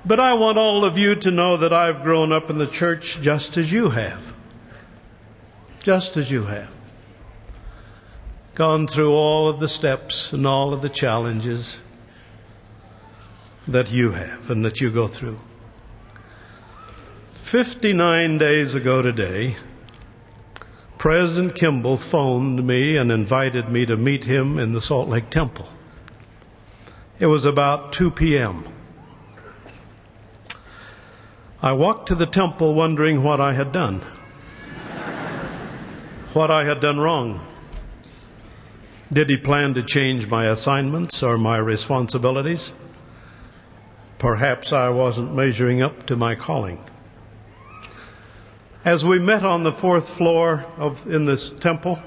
But 0.03 0.19
I 0.19 0.33
want 0.33 0.57
all 0.57 0.83
of 0.83 0.97
you 0.97 1.15
to 1.15 1.29
know 1.29 1.57
that 1.57 1.71
I've 1.71 2.01
grown 2.01 2.31
up 2.31 2.49
in 2.49 2.57
the 2.57 2.65
church 2.65 3.19
just 3.21 3.55
as 3.55 3.71
you 3.71 3.91
have. 3.91 4.33
Just 5.83 6.17
as 6.17 6.31
you 6.31 6.45
have. 6.45 6.71
Gone 8.55 8.87
through 8.87 9.13
all 9.13 9.47
of 9.47 9.59
the 9.59 9.67
steps 9.67 10.33
and 10.33 10.45
all 10.47 10.73
of 10.73 10.81
the 10.81 10.89
challenges 10.89 11.79
that 13.67 13.91
you 13.91 14.11
have 14.11 14.49
and 14.49 14.65
that 14.65 14.81
you 14.81 14.89
go 14.89 15.07
through. 15.07 15.39
59 17.35 18.37
days 18.37 18.73
ago 18.73 19.01
today, 19.01 19.55
President 21.01 21.55
Kimball 21.55 21.97
phoned 21.97 22.67
me 22.67 22.95
and 22.95 23.11
invited 23.11 23.69
me 23.69 23.87
to 23.87 23.97
meet 23.97 24.25
him 24.25 24.59
in 24.59 24.73
the 24.73 24.79
Salt 24.79 25.09
Lake 25.09 25.31
Temple. 25.31 25.67
It 27.17 27.25
was 27.25 27.43
about 27.43 27.91
2 27.91 28.11
p.m. 28.11 28.65
I 31.59 31.71
walked 31.71 32.07
to 32.09 32.13
the 32.13 32.27
temple 32.27 32.75
wondering 32.75 33.23
what 33.23 33.41
I 33.41 33.53
had 33.53 33.71
done, 33.71 34.01
what 36.33 36.51
I 36.51 36.65
had 36.65 36.79
done 36.81 36.99
wrong. 36.99 37.47
Did 39.11 39.27
he 39.31 39.37
plan 39.37 39.73
to 39.73 39.81
change 39.81 40.27
my 40.27 40.45
assignments 40.45 41.23
or 41.23 41.35
my 41.35 41.57
responsibilities? 41.57 42.75
Perhaps 44.19 44.71
I 44.71 44.89
wasn't 44.89 45.33
measuring 45.33 45.81
up 45.81 46.05
to 46.05 46.15
my 46.15 46.35
calling. 46.35 46.77
As 48.83 49.05
we 49.05 49.19
met 49.19 49.45
on 49.45 49.61
the 49.61 49.71
fourth 49.71 50.09
floor 50.09 50.65
of, 50.77 51.05
in 51.05 51.25
this 51.25 51.51
temple, 51.51 52.01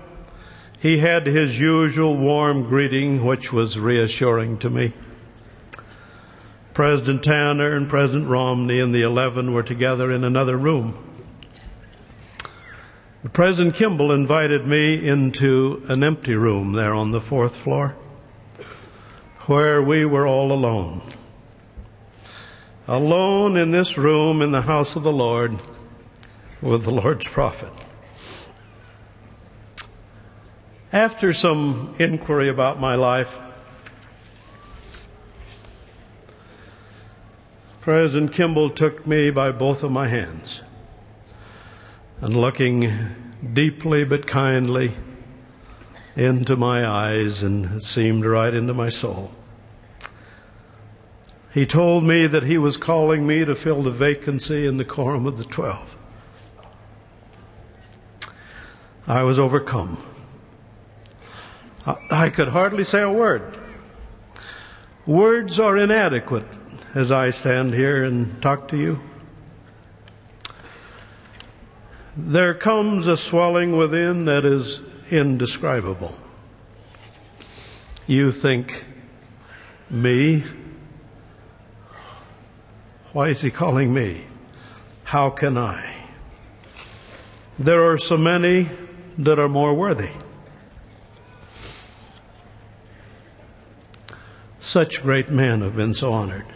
he 0.80 0.98
had 0.98 1.24
his 1.24 1.60
usual 1.60 2.16
warm 2.16 2.64
greeting, 2.64 3.24
which 3.24 3.52
was 3.52 3.78
reassuring 3.78 4.58
to 4.58 4.68
me. 4.68 4.92
President 6.72 7.22
Tanner 7.22 7.76
and 7.76 7.88
President 7.88 8.28
Romney 8.28 8.80
and 8.80 8.92
the 8.92 9.02
11 9.02 9.52
were 9.52 9.62
together 9.62 10.10
in 10.10 10.24
another 10.24 10.56
room. 10.56 10.98
President 13.32 13.76
Kimball 13.76 14.10
invited 14.10 14.66
me 14.66 15.06
into 15.06 15.80
an 15.86 16.02
empty 16.02 16.34
room 16.34 16.72
there 16.72 16.92
on 16.92 17.12
the 17.12 17.20
fourth 17.20 17.54
floor 17.54 17.94
where 19.46 19.80
we 19.80 20.04
were 20.04 20.26
all 20.26 20.50
alone. 20.50 21.02
Alone 22.88 23.56
in 23.56 23.70
this 23.70 23.96
room 23.96 24.42
in 24.42 24.50
the 24.50 24.62
house 24.62 24.96
of 24.96 25.04
the 25.04 25.12
Lord 25.12 25.56
with 26.64 26.84
the 26.84 26.90
Lord's 26.90 27.28
prophet. 27.28 27.72
After 30.92 31.32
some 31.34 31.94
inquiry 31.98 32.48
about 32.48 32.80
my 32.80 32.94
life, 32.94 33.38
President 37.82 38.32
Kimball 38.32 38.70
took 38.70 39.06
me 39.06 39.28
by 39.30 39.52
both 39.52 39.82
of 39.82 39.92
my 39.92 40.08
hands 40.08 40.62
and 42.22 42.34
looking 42.34 42.90
deeply 43.52 44.04
but 44.04 44.26
kindly 44.26 44.94
into 46.16 46.56
my 46.56 46.86
eyes 46.86 47.42
and 47.42 47.76
it 47.76 47.82
seemed 47.82 48.24
right 48.24 48.54
into 48.54 48.72
my 48.72 48.88
soul. 48.88 49.32
He 51.52 51.66
told 51.66 52.04
me 52.04 52.26
that 52.26 52.44
he 52.44 52.56
was 52.56 52.78
calling 52.78 53.26
me 53.26 53.44
to 53.44 53.54
fill 53.54 53.82
the 53.82 53.90
vacancy 53.90 54.64
in 54.66 54.78
the 54.78 54.84
quorum 54.84 55.26
of 55.26 55.36
the 55.36 55.44
twelve. 55.44 55.93
I 59.06 59.22
was 59.22 59.38
overcome. 59.38 59.98
I 62.10 62.30
could 62.30 62.48
hardly 62.48 62.84
say 62.84 63.02
a 63.02 63.10
word. 63.10 63.58
Words 65.04 65.60
are 65.60 65.76
inadequate 65.76 66.46
as 66.94 67.12
I 67.12 67.28
stand 67.28 67.74
here 67.74 68.02
and 68.02 68.40
talk 68.40 68.68
to 68.68 68.76
you. 68.78 69.00
There 72.16 72.54
comes 72.54 73.06
a 73.06 73.16
swelling 73.16 73.76
within 73.76 74.24
that 74.24 74.46
is 74.46 74.80
indescribable. 75.10 76.16
You 78.06 78.32
think, 78.32 78.86
me? 79.90 80.44
Why 83.12 83.28
is 83.28 83.42
he 83.42 83.50
calling 83.50 83.92
me? 83.92 84.24
How 85.04 85.28
can 85.28 85.58
I? 85.58 86.06
There 87.58 87.90
are 87.90 87.98
so 87.98 88.16
many 88.16 88.70
that 89.18 89.38
are 89.38 89.48
more 89.48 89.74
worthy. 89.74 90.10
Such 94.60 95.02
great 95.02 95.30
men 95.30 95.60
have 95.60 95.76
been 95.76 95.94
so 95.94 96.12
honored. 96.12 96.46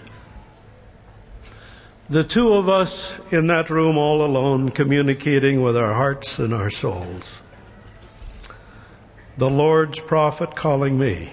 The 2.11 2.25
two 2.25 2.55
of 2.55 2.68
us 2.68 3.21
in 3.31 3.49
that 3.49 3.68
room 3.68 3.99
all 3.99 4.25
alone, 4.25 4.71
communicating 4.71 5.62
with 5.62 5.77
our 5.77 5.92
hearts 5.92 6.38
and 6.38 6.55
our 6.55 6.71
souls. 6.71 7.42
The 9.37 9.51
Lord's 9.51 10.01
prophet 10.01 10.57
calling 10.57 10.99
me. 10.99 11.33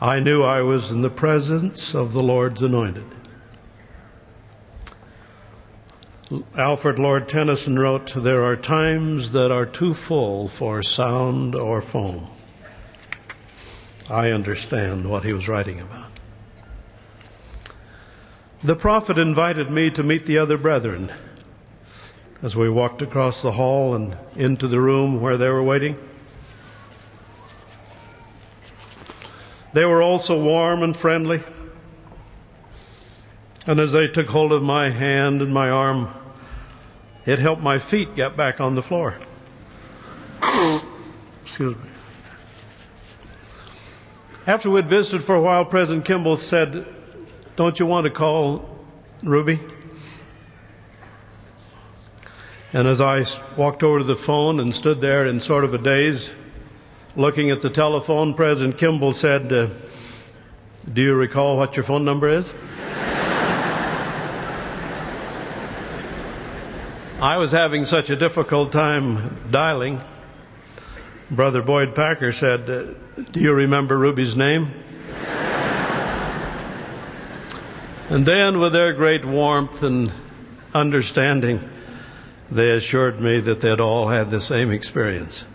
I 0.00 0.20
knew 0.20 0.42
I 0.42 0.60
was 0.60 0.90
in 0.90 1.00
the 1.00 1.08
presence 1.08 1.94
of 1.94 2.12
the 2.12 2.22
Lord's 2.22 2.60
anointed. 2.60 3.15
Alfred 6.56 6.98
Lord 6.98 7.28
Tennyson 7.28 7.78
wrote, 7.78 8.12
There 8.16 8.42
are 8.42 8.56
times 8.56 9.30
that 9.30 9.52
are 9.52 9.64
too 9.64 9.94
full 9.94 10.48
for 10.48 10.82
sound 10.82 11.54
or 11.54 11.80
foam. 11.80 12.28
I 14.10 14.30
understand 14.30 15.08
what 15.08 15.22
he 15.22 15.32
was 15.32 15.46
writing 15.46 15.80
about. 15.80 16.10
The 18.62 18.74
prophet 18.74 19.18
invited 19.18 19.70
me 19.70 19.90
to 19.90 20.02
meet 20.02 20.26
the 20.26 20.38
other 20.38 20.58
brethren 20.58 21.12
as 22.42 22.56
we 22.56 22.68
walked 22.68 23.02
across 23.02 23.42
the 23.42 23.52
hall 23.52 23.94
and 23.94 24.16
into 24.34 24.66
the 24.66 24.80
room 24.80 25.20
where 25.20 25.36
they 25.36 25.48
were 25.48 25.62
waiting. 25.62 25.96
They 29.72 29.84
were 29.84 30.02
also 30.02 30.40
warm 30.40 30.82
and 30.82 30.96
friendly. 30.96 31.44
And 33.66 33.80
as 33.80 33.92
they 33.92 34.06
took 34.06 34.28
hold 34.28 34.52
of 34.52 34.62
my 34.62 34.90
hand 34.90 35.42
and 35.42 35.52
my 35.52 35.70
arm, 35.70 36.08
it 37.24 37.38
helped 37.40 37.62
my 37.62 37.78
feet 37.78 38.14
get 38.14 38.36
back 38.36 38.60
on 38.60 38.76
the 38.76 38.82
floor. 38.82 39.16
Excuse 41.44 41.74
me. 41.74 41.90
After 44.46 44.70
we'd 44.70 44.86
visited 44.86 45.24
for 45.24 45.34
a 45.34 45.40
while, 45.40 45.64
President 45.64 46.04
Kimball 46.04 46.36
said, 46.36 46.86
don't 47.56 47.80
you 47.80 47.86
want 47.86 48.04
to 48.04 48.10
call 48.10 48.68
Ruby? 49.24 49.58
And 52.72 52.86
as 52.86 53.00
I 53.00 53.24
walked 53.56 53.82
over 53.82 53.98
to 53.98 54.04
the 54.04 54.14
phone 54.14 54.60
and 54.60 54.74
stood 54.74 55.00
there 55.00 55.24
in 55.24 55.40
sort 55.40 55.64
of 55.64 55.72
a 55.72 55.78
daze, 55.78 56.30
looking 57.16 57.50
at 57.50 57.62
the 57.62 57.70
telephone, 57.70 58.34
President 58.34 58.76
Kimball 58.76 59.12
said, 59.12 59.50
uh, 59.50 59.68
Do 60.92 61.00
you 61.00 61.14
recall 61.14 61.56
what 61.56 61.76
your 61.76 61.84
phone 61.84 62.04
number 62.04 62.28
is? 62.28 62.52
I 67.20 67.38
was 67.38 67.50
having 67.50 67.86
such 67.86 68.10
a 68.10 68.16
difficult 68.16 68.72
time 68.72 69.38
dialing. 69.50 70.02
Brother 71.30 71.62
Boyd 71.62 71.94
Packer 71.94 72.30
said, 72.30 72.68
uh, 72.68 72.92
Do 73.32 73.40
you 73.40 73.54
remember 73.54 73.96
Ruby's 73.98 74.36
name? 74.36 74.70
and 78.10 78.26
then, 78.26 78.58
with 78.58 78.74
their 78.74 78.92
great 78.92 79.24
warmth 79.24 79.82
and 79.82 80.12
understanding, 80.74 81.66
they 82.50 82.72
assured 82.72 83.18
me 83.18 83.40
that 83.40 83.60
they'd 83.60 83.80
all 83.80 84.08
had 84.08 84.28
the 84.28 84.42
same 84.42 84.70
experience. 84.70 85.46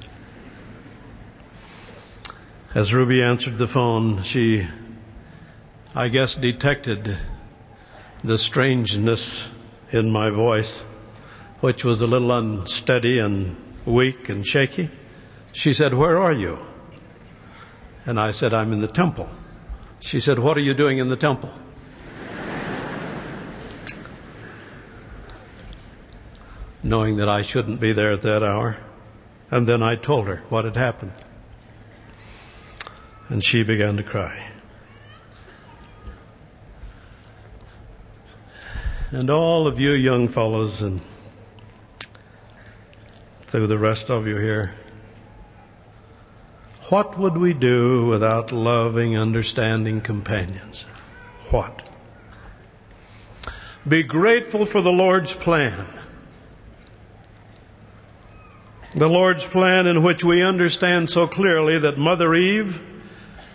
As 2.74 2.91
Ruby 2.91 3.21
answered 3.21 3.60
the 3.60 3.67
phone, 3.67 4.24
she, 4.24 4.67
I 5.93 6.08
guess, 6.08 6.34
detected 6.34 7.19
the 8.24 8.39
strangeness 8.39 9.52
in 9.91 10.10
my 10.10 10.32
voice, 10.32 10.86
which 11.62 11.86
was 11.86 12.02
a 12.02 12.08
little 12.08 12.32
unsteady 12.32 13.19
and 13.19 13.56
weak 13.86 14.30
and 14.30 14.45
shaky. 14.45 14.89
She 15.54 15.74
said, 15.74 15.93
Where 15.93 16.19
are 16.19 16.34
you? 16.34 16.60
And 18.06 18.19
I 18.19 18.32
said, 18.32 18.54
I'm 18.54 18.74
in 18.74 18.82
the 18.82 18.88
temple. 18.88 19.30
She 20.00 20.19
said, 20.19 20.39
What 20.39 20.58
are 20.58 20.62
you 20.62 20.74
doing 20.74 20.97
in 20.97 21.08
the 21.10 21.15
temple? 21.15 21.54
Knowing 26.84 27.17
that 27.17 27.30
I 27.30 27.41
shouldn't 27.41 27.80
be 27.80 27.93
there 27.93 28.12
at 28.12 28.24
that 28.24 28.43
hour. 28.43 28.78
And 29.50 29.65
then 29.67 29.82
I 29.82 29.95
told 29.95 30.28
her 30.28 30.43
what 30.50 30.65
had 30.65 30.76
happened 30.76 31.13
and 33.32 33.41
she 33.41 33.63
began 33.63 33.95
to 33.95 34.04
cry. 34.04 34.52
And 39.10 39.30
all 39.30 39.67
of 39.67 39.80
you 39.80 39.91
young 39.91 40.28
fellows, 40.28 40.82
and 40.82 41.02
through 43.52 43.68
the 43.68 43.78
rest 43.78 44.10
of 44.10 44.26
you 44.26 44.38
here, 44.38 44.74
what 46.88 47.20
would 47.20 47.36
we 47.36 47.54
do 47.54 48.06
without 48.06 48.50
loving, 48.54 49.18
understanding 49.18 50.00
companions? 50.00 50.84
What? 51.50 51.90
Be 53.86 54.04
grateful 54.04 54.66
for 54.66 54.82
the 54.82 54.92
Lord's 54.92 55.34
plan. 55.34 55.86
The 58.96 59.10
Lord's 59.10 59.46
plan 59.46 59.86
in 59.86 60.02
which 60.02 60.24
we 60.24 60.42
understand 60.42 61.10
so 61.10 61.28
clearly 61.28 61.78
that 61.78 61.98
Mother 61.98 62.34
Eve 62.34 62.82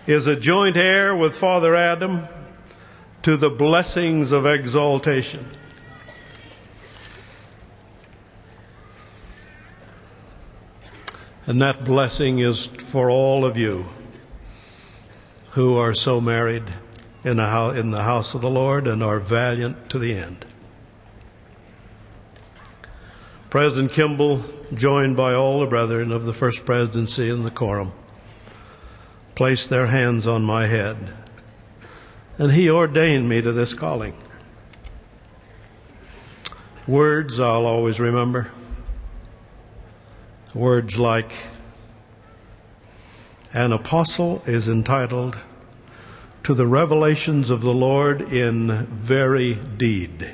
is 0.06 0.26
a 0.26 0.36
joint 0.36 0.76
heir 0.76 1.16
with 1.16 1.34
Father 1.34 1.74
Adam 1.74 2.28
to 3.22 3.38
the 3.38 3.50
blessings 3.50 4.32
of 4.32 4.44
exaltation. 4.44 5.46
And 11.46 11.62
that 11.62 11.84
blessing 11.84 12.40
is 12.40 12.66
for 12.66 13.08
all 13.08 13.44
of 13.44 13.56
you 13.56 13.86
who 15.52 15.76
are 15.76 15.94
so 15.94 16.20
married 16.20 16.64
in 17.22 17.36
the, 17.36 17.46
house, 17.46 17.76
in 17.76 17.92
the 17.92 18.02
house 18.02 18.34
of 18.34 18.40
the 18.40 18.50
Lord 18.50 18.88
and 18.88 19.02
are 19.02 19.20
valiant 19.20 19.88
to 19.90 19.98
the 19.98 20.12
end. 20.18 20.44
President 23.48 23.92
Kimball, 23.92 24.42
joined 24.74 25.16
by 25.16 25.32
all 25.34 25.60
the 25.60 25.66
brethren 25.66 26.10
of 26.10 26.24
the 26.24 26.32
First 26.32 26.66
Presidency 26.66 27.30
and 27.30 27.46
the 27.46 27.50
Quorum, 27.50 27.92
placed 29.36 29.68
their 29.68 29.86
hands 29.86 30.26
on 30.26 30.42
my 30.42 30.66
head. 30.66 31.14
And 32.38 32.52
He 32.52 32.68
ordained 32.68 33.28
me 33.28 33.40
to 33.40 33.52
this 33.52 33.72
calling. 33.72 34.16
Words 36.88 37.38
I'll 37.38 37.66
always 37.66 38.00
remember. 38.00 38.50
Words 40.56 40.98
like, 40.98 41.32
an 43.52 43.74
apostle 43.74 44.42
is 44.46 44.68
entitled 44.68 45.36
to 46.44 46.54
the 46.54 46.66
revelations 46.66 47.50
of 47.50 47.60
the 47.60 47.74
Lord 47.74 48.22
in 48.22 48.86
very 48.86 49.56
deed. 49.56 50.32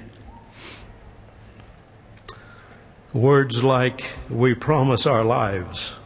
Words 3.12 3.64
like, 3.64 4.12
we 4.30 4.54
promise 4.54 5.06
our 5.06 5.24
lives, 5.24 5.96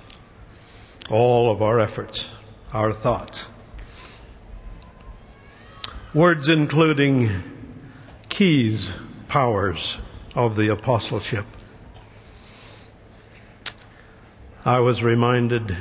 all 1.11 1.51
of 1.51 1.61
our 1.61 1.79
efforts 1.79 2.31
our 2.73 2.93
thoughts. 2.93 3.49
Words 6.15 6.49
including 6.49 7.43
keys, 8.31 8.97
powers 9.29 9.99
of 10.35 10.57
the 10.57 10.69
apostleship. 10.69 11.45
I 14.67 14.81
was 14.81 15.05
reminded 15.05 15.77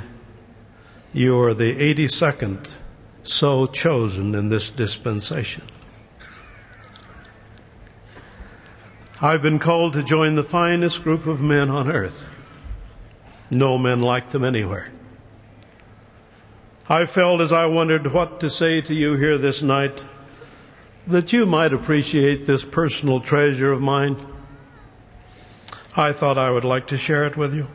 you 1.11 1.39
are 1.39 1.55
the 1.55 1.75
82nd 1.75 2.71
so 3.23 3.65
chosen 3.65 4.35
in 4.35 4.49
this 4.49 4.69
dispensation. 4.69 5.63
I've 9.19 9.41
been 9.41 9.57
called 9.57 9.93
to 9.93 10.03
join 10.03 10.35
the 10.35 10.43
finest 10.43 11.01
group 11.01 11.25
of 11.25 11.41
men 11.41 11.71
on 11.71 11.91
earth. 11.91 12.29
No 13.49 13.79
men 13.79 14.03
like 14.03 14.29
them 14.29 14.43
anywhere. 14.43 14.91
I 16.87 17.07
felt 17.07 17.41
as 17.41 17.51
I 17.51 17.65
wondered 17.65 18.13
what 18.13 18.39
to 18.41 18.51
say 18.51 18.81
to 18.81 18.93
you 18.93 19.15
here 19.15 19.39
this 19.39 19.63
night 19.63 19.99
that 21.07 21.33
you 21.33 21.47
might 21.47 21.73
appreciate 21.73 22.45
this 22.45 22.63
personal 22.63 23.19
treasure 23.19 23.71
of 23.71 23.81
mine. 23.81 24.15
I 25.95 26.13
thought 26.13 26.37
I 26.37 26.51
would 26.51 26.63
like 26.63 26.85
to 26.87 26.97
share 26.97 27.25
it 27.25 27.35
with 27.35 27.55
you. 27.55 27.67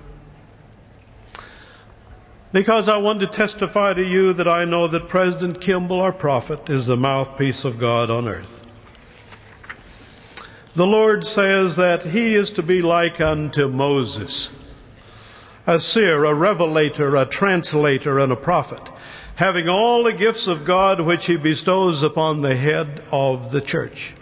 Because 2.53 2.89
I 2.89 2.97
want 2.97 3.21
to 3.21 3.27
testify 3.27 3.95
to 3.95 4.03
you 4.03 4.33
that 4.33 4.49
I 4.49 4.65
know 4.65 4.89
that 4.89 5.09
President 5.09 5.61
Kimball, 5.61 6.01
our 6.01 6.13
prophet, 6.13 6.69
is 6.69 6.87
the 6.87 6.97
mouthpiece 6.97 7.65
of 7.65 7.79
God 7.79 8.11
on 8.11 8.29
earth. 8.29 8.57
The 10.75 10.87
Lord 10.87 11.27
says 11.27 11.77
that 11.77 12.07
he 12.07 12.35
is 12.35 12.51
to 12.51 12.63
be 12.63 12.83
like 12.83 13.21
unto 13.21 13.69
Moses, 13.69 14.51
a 15.67 15.79
seer, 15.79 16.25
a 16.25 16.35
revelator, 16.35 17.17
a 17.17 17.27
translator, 17.27 18.19
and 18.19 18.33
a 18.33 18.37
prophet 18.37 18.81
having 19.41 19.71
all 19.71 20.03
the 20.03 20.13
gifts 20.13 20.47
of 20.47 20.67
God 20.67 21.01
which 21.01 21.25
he 21.25 21.35
bestows 21.35 22.03
upon 22.03 22.43
the 22.43 22.55
head 22.55 23.03
of 23.11 23.51
the 23.51 23.61
church. 23.63 24.13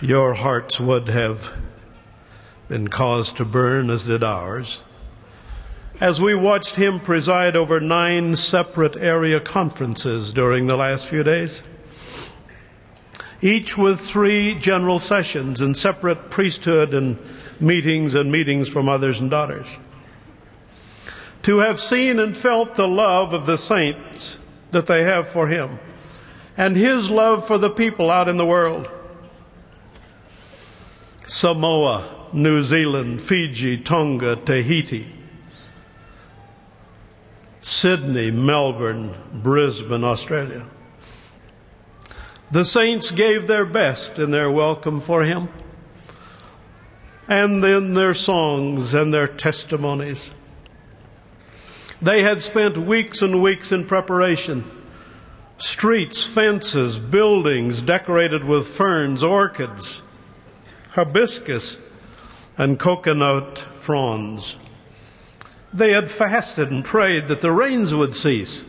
Your 0.00 0.32
hearts 0.32 0.80
would 0.80 1.06
have 1.08 1.52
been 2.68 2.88
caused 2.88 3.36
to 3.36 3.44
burn 3.44 3.90
as 3.90 4.04
did 4.04 4.24
ours. 4.24 4.80
As 6.00 6.20
we 6.20 6.34
watched 6.34 6.76
him 6.76 6.98
preside 6.98 7.54
over 7.54 7.78
nine 7.80 8.36
separate 8.36 8.96
area 8.96 9.40
conferences 9.40 10.32
during 10.32 10.66
the 10.66 10.76
last 10.76 11.06
few 11.06 11.22
days, 11.22 11.62
each 13.40 13.76
with 13.76 14.00
three 14.00 14.54
general 14.54 14.98
sessions 14.98 15.60
and 15.60 15.76
separate 15.76 16.30
priesthood 16.30 16.94
and 16.94 17.18
meetings 17.60 18.14
and 18.14 18.32
meetings 18.32 18.68
for 18.68 18.82
mothers 18.82 19.20
and 19.20 19.30
daughters. 19.30 19.78
To 21.42 21.58
have 21.58 21.78
seen 21.78 22.18
and 22.18 22.36
felt 22.36 22.74
the 22.74 22.88
love 22.88 23.34
of 23.34 23.46
the 23.46 23.58
saints 23.58 24.38
that 24.70 24.86
they 24.86 25.04
have 25.04 25.28
for 25.28 25.46
him 25.46 25.78
and 26.56 26.76
his 26.76 27.10
love 27.10 27.46
for 27.46 27.58
the 27.58 27.70
people 27.70 28.10
out 28.10 28.28
in 28.28 28.36
the 28.36 28.46
world. 28.46 28.90
Samoa, 31.26 32.23
New 32.34 32.64
Zealand, 32.64 33.22
Fiji, 33.22 33.78
Tonga, 33.78 34.34
Tahiti, 34.34 35.06
Sydney, 37.60 38.32
Melbourne, 38.32 39.14
Brisbane, 39.32 40.02
Australia. 40.02 40.66
The 42.50 42.64
saints 42.64 43.12
gave 43.12 43.46
their 43.46 43.64
best 43.64 44.18
in 44.18 44.32
their 44.32 44.50
welcome 44.50 45.00
for 45.00 45.22
him 45.22 45.48
and 47.28 47.64
in 47.64 47.92
their 47.92 48.14
songs 48.14 48.94
and 48.94 49.14
their 49.14 49.28
testimonies. 49.28 50.32
They 52.02 52.24
had 52.24 52.42
spent 52.42 52.76
weeks 52.76 53.22
and 53.22 53.42
weeks 53.42 53.70
in 53.70 53.86
preparation. 53.86 54.70
Streets, 55.56 56.24
fences, 56.24 56.98
buildings 56.98 57.80
decorated 57.80 58.42
with 58.42 58.66
ferns, 58.66 59.22
orchids, 59.22 60.02
hibiscus, 60.90 61.78
and 62.56 62.78
coconut 62.78 63.58
fronds. 63.58 64.56
They 65.72 65.92
had 65.92 66.10
fasted 66.10 66.70
and 66.70 66.84
prayed 66.84 67.28
that 67.28 67.40
the 67.40 67.50
rains 67.50 67.92
would 67.92 68.14
cease. 68.14 68.64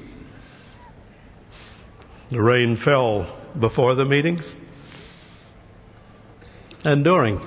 The 2.30 2.42
rain 2.42 2.76
fell 2.76 3.28
before 3.60 3.96
the 3.96 4.06
meetings. 4.06 4.56
and 6.84 7.04
during. 7.04 7.42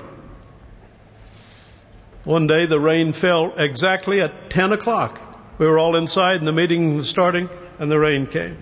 One 2.24 2.46
day 2.46 2.66
the 2.66 2.80
rain 2.80 3.12
fell 3.12 3.54
exactly 3.56 4.20
at 4.20 4.50
10 4.50 4.72
o'clock. 4.72 5.20
We 5.58 5.66
were 5.66 5.78
all 5.78 5.96
inside 5.96 6.38
and 6.38 6.46
the 6.46 6.52
meeting 6.52 6.96
was 6.96 7.08
starting 7.08 7.48
and 7.78 7.90
the 7.90 7.98
rain 7.98 8.26
came. 8.26 8.58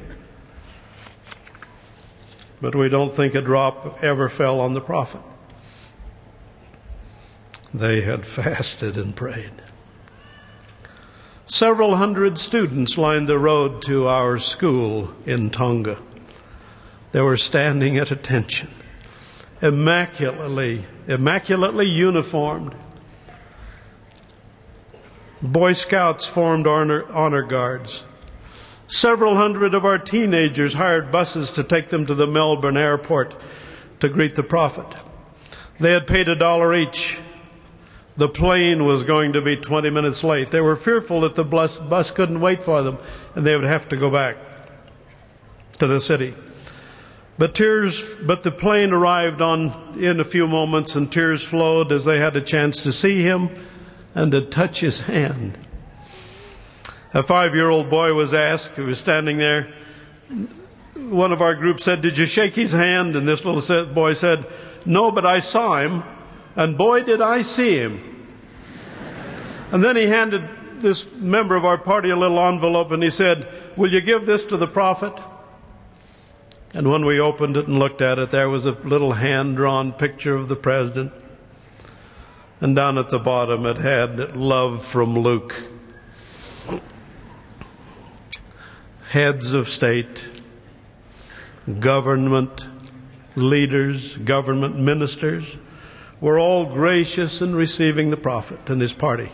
But 2.61 2.75
we 2.75 2.89
don't 2.89 3.13
think 3.13 3.35
a 3.35 3.41
drop 3.41 4.03
ever 4.03 4.29
fell 4.29 4.61
on 4.61 4.75
the 4.75 4.81
prophet. 4.81 5.21
They 7.77 8.01
had 8.01 8.25
fasted 8.25 8.97
and 8.97 9.15
prayed. 9.15 9.53
Several 11.45 11.97
hundred 11.97 12.39
students 12.39 12.97
lined 12.97 13.29
the 13.29 13.39
road 13.39 13.83
to 13.83 14.09
our 14.09 14.39
school 14.39 15.13
in 15.27 15.51
Tonga. 15.51 16.01
They 17.13 17.21
were 17.21 17.37
standing 17.37 17.99
at 17.99 18.11
attention, 18.11 18.71
immaculately, 19.61 20.87
immaculately 21.07 21.85
uniformed. 21.85 22.75
Boy 25.43 25.75
Scouts 25.75 26.27
formed 26.27 26.67
honor, 26.67 27.05
honor 27.13 27.43
guards. 27.43 28.05
Several 28.89 29.37
hundred 29.37 29.75
of 29.75 29.85
our 29.85 29.99
teenagers 29.99 30.73
hired 30.73 31.13
buses 31.13 31.51
to 31.53 31.63
take 31.63 31.91
them 31.91 32.07
to 32.07 32.15
the 32.15 32.27
Melbourne 32.27 32.79
airport 32.79 33.37
to 34.01 34.09
greet 34.09 34.35
the 34.35 34.43
prophet. 34.43 34.87
They 35.79 35.93
had 35.93 36.07
paid 36.07 36.27
a 36.31 36.35
dollar 36.35 36.75
each 36.75 37.19
the 38.17 38.29
plane 38.29 38.85
was 38.85 39.05
going 39.05 39.35
to 39.35 39.43
be 39.43 39.57
20 39.57 39.91
minutes 39.91 40.25
late. 40.25 40.51
They 40.51 40.61
were 40.61 40.77
fearful 40.77 41.21
that 41.23 41.35
the 41.35 41.45
bus, 41.45 41.79
bus 41.79 42.11
couldn't 42.11 42.41
wait 42.41 42.63
for 42.63 42.83
them 42.83 42.99
and 43.35 43.45
they 43.45 43.55
would 43.55 43.67
have 43.67 43.89
to 43.91 43.97
go 43.97 44.11
back 44.11 44.37
to 45.79 45.87
the 45.87 46.01
city. 46.01 46.35
But 47.39 47.55
tears, 47.55 48.17
but 48.17 48.43
the 48.43 48.51
plane 48.51 48.93
arrived 48.93 49.43
on 49.43 50.03
in 50.03 50.21
a 50.21 50.25
few 50.25 50.49
moments 50.49 50.97
and 50.97 51.13
tears 51.13 51.45
flowed 51.45 51.93
as 51.93 52.07
they 52.07 52.19
had 52.19 52.35
a 52.35 52.41
chance 52.41 52.81
to 52.83 52.93
see 52.93 53.23
him 53.23 53.51
and 54.15 54.33
to 54.33 54.41
touch 54.41 54.81
his 54.81 55.03
hand. 55.03 55.59
A 57.13 57.23
five 57.23 57.55
year 57.55 57.69
old 57.69 57.91
boy 57.91 58.15
was 58.15 58.33
asked, 58.33 58.71
who 58.71 58.87
was 58.87 58.99
standing 58.99 59.37
there. 59.37 59.73
One 60.95 61.33
of 61.33 61.43
our 61.43 61.55
group 61.55 61.81
said, 61.81 62.01
Did 62.01 62.17
you 62.17 62.25
shake 62.25 62.55
his 62.55 62.73
hand? 62.73 63.17
And 63.17 63.29
this 63.29 63.45
little 63.45 63.87
boy 63.93 64.15
said, 64.15 64.47
No, 64.87 65.11
but 65.11 65.27
I 65.27 65.41
saw 65.41 65.81
him. 65.81 66.03
And 66.57 66.79
boy, 66.79 67.03
did 67.03 67.21
I 67.21 67.43
see 67.43 67.77
him. 67.77 68.03
And 69.71 69.85
then 69.85 69.95
he 69.95 70.07
handed 70.07 70.49
this 70.81 71.07
member 71.13 71.55
of 71.55 71.65
our 71.65 71.79
party 71.79 72.11
a 72.11 72.17
little 72.17 72.41
envelope 72.41 72.91
and 72.91 73.03
he 73.03 73.11
said, 73.11 73.47
Will 73.77 73.93
you 73.93 74.01
give 74.01 74.27
this 74.27 74.45
to 74.47 74.57
the 74.57 74.67
prophet? 74.67 75.13
And 76.73 76.91
when 76.91 77.05
we 77.05 77.21
opened 77.21 77.57
it 77.57 77.67
and 77.67 77.79
looked 77.79 78.01
at 78.01 78.19
it, 78.19 78.31
there 78.31 78.49
was 78.49 78.67
a 78.67 78.73
little 78.73 79.13
hand 79.13 79.57
drawn 79.57 79.93
picture 79.93 80.35
of 80.35 80.49
the 80.49 80.57
president. 80.57 81.13
And 82.61 82.75
down 82.75 82.97
at 82.97 83.11
the 83.11 83.19
bottom 83.19 83.67
it 83.67 83.77
had 83.77 84.37
love 84.37 84.85
from 84.85 85.19
Luke. 85.19 85.63
Heads 89.11 89.53
of 89.53 89.69
state, 89.69 90.25
government 91.81 92.67
leaders, 93.37 94.17
government 94.19 94.79
ministers, 94.79 95.59
were 96.21 96.39
all 96.39 96.65
gracious 96.65 97.43
in 97.43 97.55
receiving 97.55 98.11
the 98.11 98.17
prophet 98.17 98.61
and 98.69 98.81
his 98.81 98.93
party. 98.93 99.31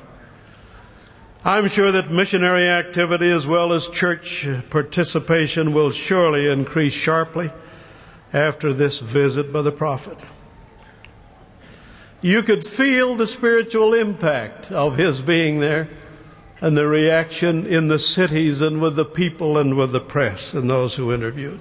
I'm 1.44 1.68
sure 1.68 1.90
that 1.92 2.10
missionary 2.10 2.68
activity 2.68 3.30
as 3.30 3.46
well 3.46 3.72
as 3.72 3.88
church 3.88 4.46
participation 4.70 5.72
will 5.72 5.90
surely 5.90 6.48
increase 6.48 6.92
sharply 6.92 7.50
after 8.32 8.72
this 8.72 9.00
visit 9.00 9.52
by 9.52 9.62
the 9.62 9.72
prophet. 9.72 10.18
You 12.20 12.44
could 12.44 12.64
feel 12.64 13.16
the 13.16 13.26
spiritual 13.26 13.94
impact 13.94 14.70
of 14.70 14.96
his 14.96 15.20
being 15.20 15.58
there 15.58 15.88
and 16.60 16.76
the 16.76 16.86
reaction 16.86 17.66
in 17.66 17.88
the 17.88 17.98
cities 17.98 18.62
and 18.62 18.80
with 18.80 18.94
the 18.94 19.04
people 19.04 19.58
and 19.58 19.76
with 19.76 19.90
the 19.90 20.00
press 20.00 20.54
and 20.54 20.70
those 20.70 20.94
who 20.94 21.12
interviewed. 21.12 21.58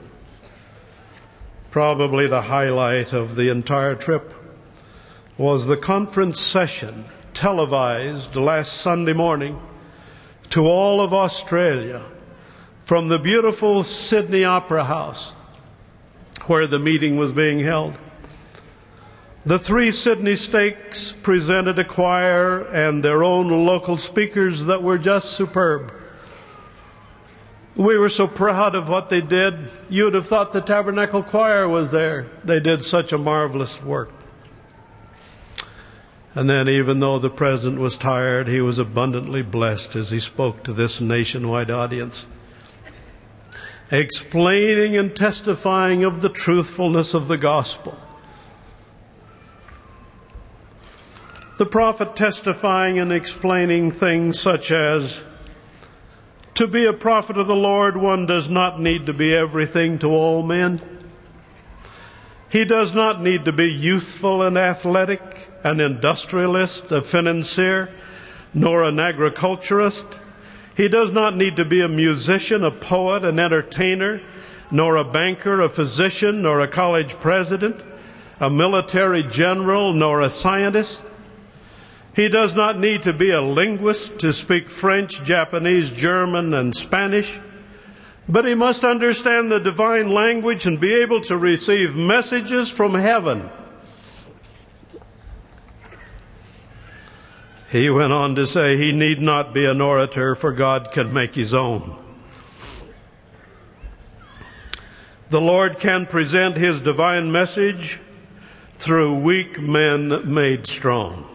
Probably 1.71 2.27
the 2.27 2.43
highlight 2.43 3.13
of 3.13 3.35
the 3.35 3.49
entire 3.49 3.95
trip 3.95 4.31
was 5.41 5.65
the 5.65 5.75
conference 5.75 6.39
session 6.39 7.03
televised 7.33 8.35
last 8.35 8.73
Sunday 8.73 9.11
morning 9.11 9.59
to 10.51 10.67
all 10.67 11.01
of 11.01 11.15
Australia 11.15 12.05
from 12.85 13.07
the 13.07 13.17
beautiful 13.17 13.81
Sydney 13.81 14.43
Opera 14.43 14.83
House 14.83 15.31
where 16.45 16.67
the 16.67 16.77
meeting 16.77 17.17
was 17.17 17.33
being 17.33 17.57
held. 17.57 17.97
The 19.43 19.57
three 19.57 19.91
Sydney 19.91 20.35
Stakes 20.35 21.11
presented 21.11 21.79
a 21.79 21.85
choir 21.85 22.61
and 22.67 23.03
their 23.03 23.23
own 23.23 23.49
local 23.65 23.97
speakers 23.97 24.65
that 24.65 24.83
were 24.83 24.99
just 24.99 25.31
superb. 25.31 25.91
We 27.75 27.97
were 27.97 28.09
so 28.09 28.27
proud 28.27 28.75
of 28.75 28.87
what 28.87 29.09
they 29.09 29.21
did. 29.21 29.71
You'd 29.89 30.13
have 30.13 30.27
thought 30.27 30.53
the 30.53 30.61
Tabernacle 30.61 31.23
Choir 31.23 31.67
was 31.67 31.89
there. 31.89 32.27
They 32.43 32.59
did 32.59 32.85
such 32.85 33.11
a 33.11 33.17
marvelous 33.17 33.81
work. 33.81 34.20
And 36.33 36.49
then, 36.49 36.69
even 36.69 37.01
though 37.01 37.19
the 37.19 37.29
president 37.29 37.81
was 37.81 37.97
tired, 37.97 38.47
he 38.47 38.61
was 38.61 38.77
abundantly 38.77 39.41
blessed 39.41 39.97
as 39.97 40.11
he 40.11 40.19
spoke 40.19 40.63
to 40.63 40.71
this 40.71 41.01
nationwide 41.01 41.69
audience, 41.69 42.25
explaining 43.91 44.95
and 44.95 45.13
testifying 45.13 46.05
of 46.05 46.21
the 46.21 46.29
truthfulness 46.29 47.13
of 47.13 47.27
the 47.27 47.37
gospel. 47.37 48.01
The 51.57 51.65
prophet 51.65 52.15
testifying 52.15 52.97
and 52.97 53.11
explaining 53.11 53.91
things 53.91 54.39
such 54.39 54.71
as 54.71 55.21
to 56.55 56.65
be 56.65 56.85
a 56.85 56.93
prophet 56.93 57.37
of 57.37 57.47
the 57.47 57.55
Lord, 57.55 57.97
one 57.97 58.25
does 58.25 58.49
not 58.49 58.79
need 58.79 59.05
to 59.07 59.13
be 59.13 59.33
everything 59.33 59.99
to 59.99 60.07
all 60.07 60.43
men. 60.43 60.81
He 62.51 62.65
does 62.65 62.93
not 62.93 63.21
need 63.21 63.45
to 63.45 63.53
be 63.53 63.71
youthful 63.71 64.43
and 64.43 64.57
athletic 64.57 65.47
an 65.63 65.79
industrialist, 65.79 66.91
a 66.91 67.01
financier, 67.01 67.89
nor 68.53 68.83
an 68.83 68.99
agriculturist. 68.99 70.05
He 70.75 70.89
does 70.89 71.11
not 71.11 71.37
need 71.37 71.55
to 71.55 71.63
be 71.63 71.81
a 71.81 71.87
musician, 71.87 72.65
a 72.65 72.71
poet, 72.71 73.23
an 73.23 73.39
entertainer, 73.39 74.21
nor 74.69 74.97
a 74.97 75.05
banker, 75.05 75.61
a 75.61 75.69
physician, 75.69 76.41
nor 76.41 76.59
a 76.59 76.67
college 76.67 77.17
president, 77.21 77.79
a 78.41 78.49
military 78.49 79.23
general, 79.23 79.93
nor 79.93 80.19
a 80.19 80.29
scientist. 80.29 81.03
He 82.13 82.27
does 82.27 82.53
not 82.53 82.77
need 82.77 83.03
to 83.03 83.13
be 83.13 83.31
a 83.31 83.41
linguist 83.41 84.19
to 84.19 84.33
speak 84.33 84.69
French, 84.69 85.23
Japanese, 85.23 85.89
German, 85.89 86.53
and 86.53 86.75
Spanish, 86.75 87.39
but 88.27 88.45
he 88.45 88.53
must 88.53 88.83
understand 88.83 89.51
the 89.51 89.59
divine 89.59 90.09
language 90.09 90.65
and 90.65 90.79
be 90.79 90.93
able 90.93 91.21
to 91.21 91.37
receive 91.37 91.95
messages 91.95 92.69
from 92.69 92.93
heaven 92.93 93.49
He 97.71 97.89
went 97.89 98.11
on 98.11 98.35
to 98.35 98.45
say 98.45 98.75
he 98.75 98.91
need 98.91 99.21
not 99.21 99.53
be 99.53 99.65
an 99.65 99.79
orator, 99.79 100.35
for 100.35 100.51
God 100.51 100.91
can 100.91 101.13
make 101.13 101.35
his 101.35 101.53
own. 101.53 101.95
The 105.29 105.39
Lord 105.39 105.79
can 105.79 106.05
present 106.05 106.57
his 106.57 106.81
divine 106.81 107.31
message 107.31 108.01
through 108.73 109.21
weak 109.21 109.61
men 109.61 110.33
made 110.33 110.67
strong. 110.67 111.30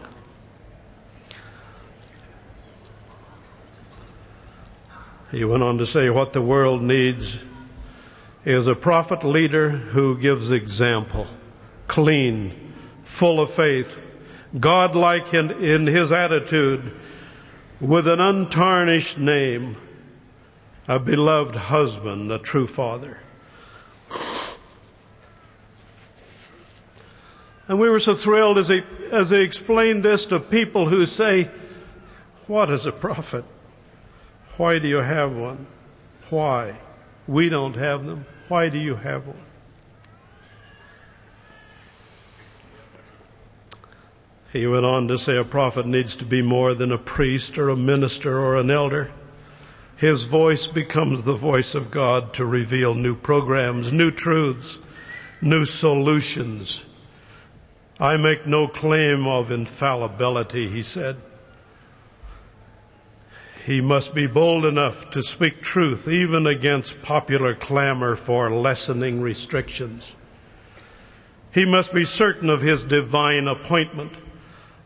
He 5.37 5.45
went 5.45 5.63
on 5.63 5.77
to 5.77 5.85
say 5.85 6.09
what 6.09 6.33
the 6.33 6.41
world 6.41 6.81
needs 6.81 7.37
is 8.47 8.67
a 8.67 8.75
prophet 8.75 9.23
leader 9.23 9.69
who 9.69 10.17
gives 10.17 10.51
example, 10.51 11.27
clean, 11.87 12.73
full 13.05 13.41
of 13.41 13.51
faith, 13.51 14.01
godlike 14.59 15.35
in, 15.35 15.51
in 15.51 15.89
his 15.89 16.11
attitude, 16.11 16.91
with 17.83 18.09
an 18.09 18.19
untarnished 18.19 19.19
name, 19.19 19.77
a 20.89 20.99
beloved 20.99 21.55
husband, 21.55 22.33
a 22.33 22.39
true 22.39 22.67
father. 22.67 23.21
And 27.69 27.79
we 27.79 27.91
were 27.91 28.01
so 28.01 28.15
thrilled 28.15 28.57
as 28.57 28.69
he, 28.69 28.81
as 29.13 29.29
he 29.29 29.43
explained 29.43 30.03
this 30.03 30.25
to 30.27 30.41
people 30.41 30.89
who 30.89 31.05
say, 31.05 31.51
What 32.47 32.71
is 32.71 32.87
a 32.87 32.93
prophet? 32.93 33.45
Why 34.57 34.79
do 34.79 34.89
you 34.89 34.97
have 34.97 35.35
one? 35.35 35.67
Why? 36.31 36.79
We 37.27 37.49
don't 37.49 37.77
have 37.77 38.07
them. 38.07 38.27
Why 38.49 38.69
do 38.69 38.79
you 38.79 38.97
have 38.97 39.27
one? 39.27 39.37
He 44.53 44.67
went 44.67 44.87
on 44.87 45.09
to 45.09 45.19
say 45.19 45.37
a 45.37 45.45
prophet 45.45 45.87
needs 45.87 46.17
to 46.17 46.25
be 46.25 46.41
more 46.41 46.75
than 46.75 46.91
a 46.91 46.99
priest 46.99 47.59
or 47.59 47.69
a 47.69 47.77
minister 47.77 48.39
or 48.39 48.57
an 48.57 48.71
elder. 48.71 49.11
His 49.97 50.25
voice 50.25 50.67
becomes 50.67 51.23
the 51.23 51.35
voice 51.35 51.75
of 51.75 51.91
God 51.91 52.33
to 52.35 52.45
reveal 52.45 52.95
new 52.95 53.15
programs, 53.15 53.93
new 53.93 54.11
truths, 54.11 54.79
new 55.43 55.65
solutions 55.65 56.85
I 57.99 58.19
make 58.19 58.45
no 58.45 58.69
claim 58.69 59.27
of 59.27 59.51
infallibility, 59.51 60.69
he 60.69 60.83
said. 60.83 61.17
He 63.67 63.81
must 63.81 64.15
be 64.15 64.29
bold 64.29 64.65
enough 64.65 65.11
to 65.11 65.25
speak 65.25 65.61
truth 65.61 66.07
even 66.07 66.47
against 66.47 67.03
popular 67.03 67.53
clamor 67.53 68.15
for 68.15 68.49
lessening 68.49 69.21
restrictions. 69.21 70.15
He 71.53 71.65
must 71.65 71.93
be 71.93 72.05
certain 72.05 72.49
of 72.49 72.61
his 72.61 72.85
divine 72.85 73.49
appointment, 73.49 74.13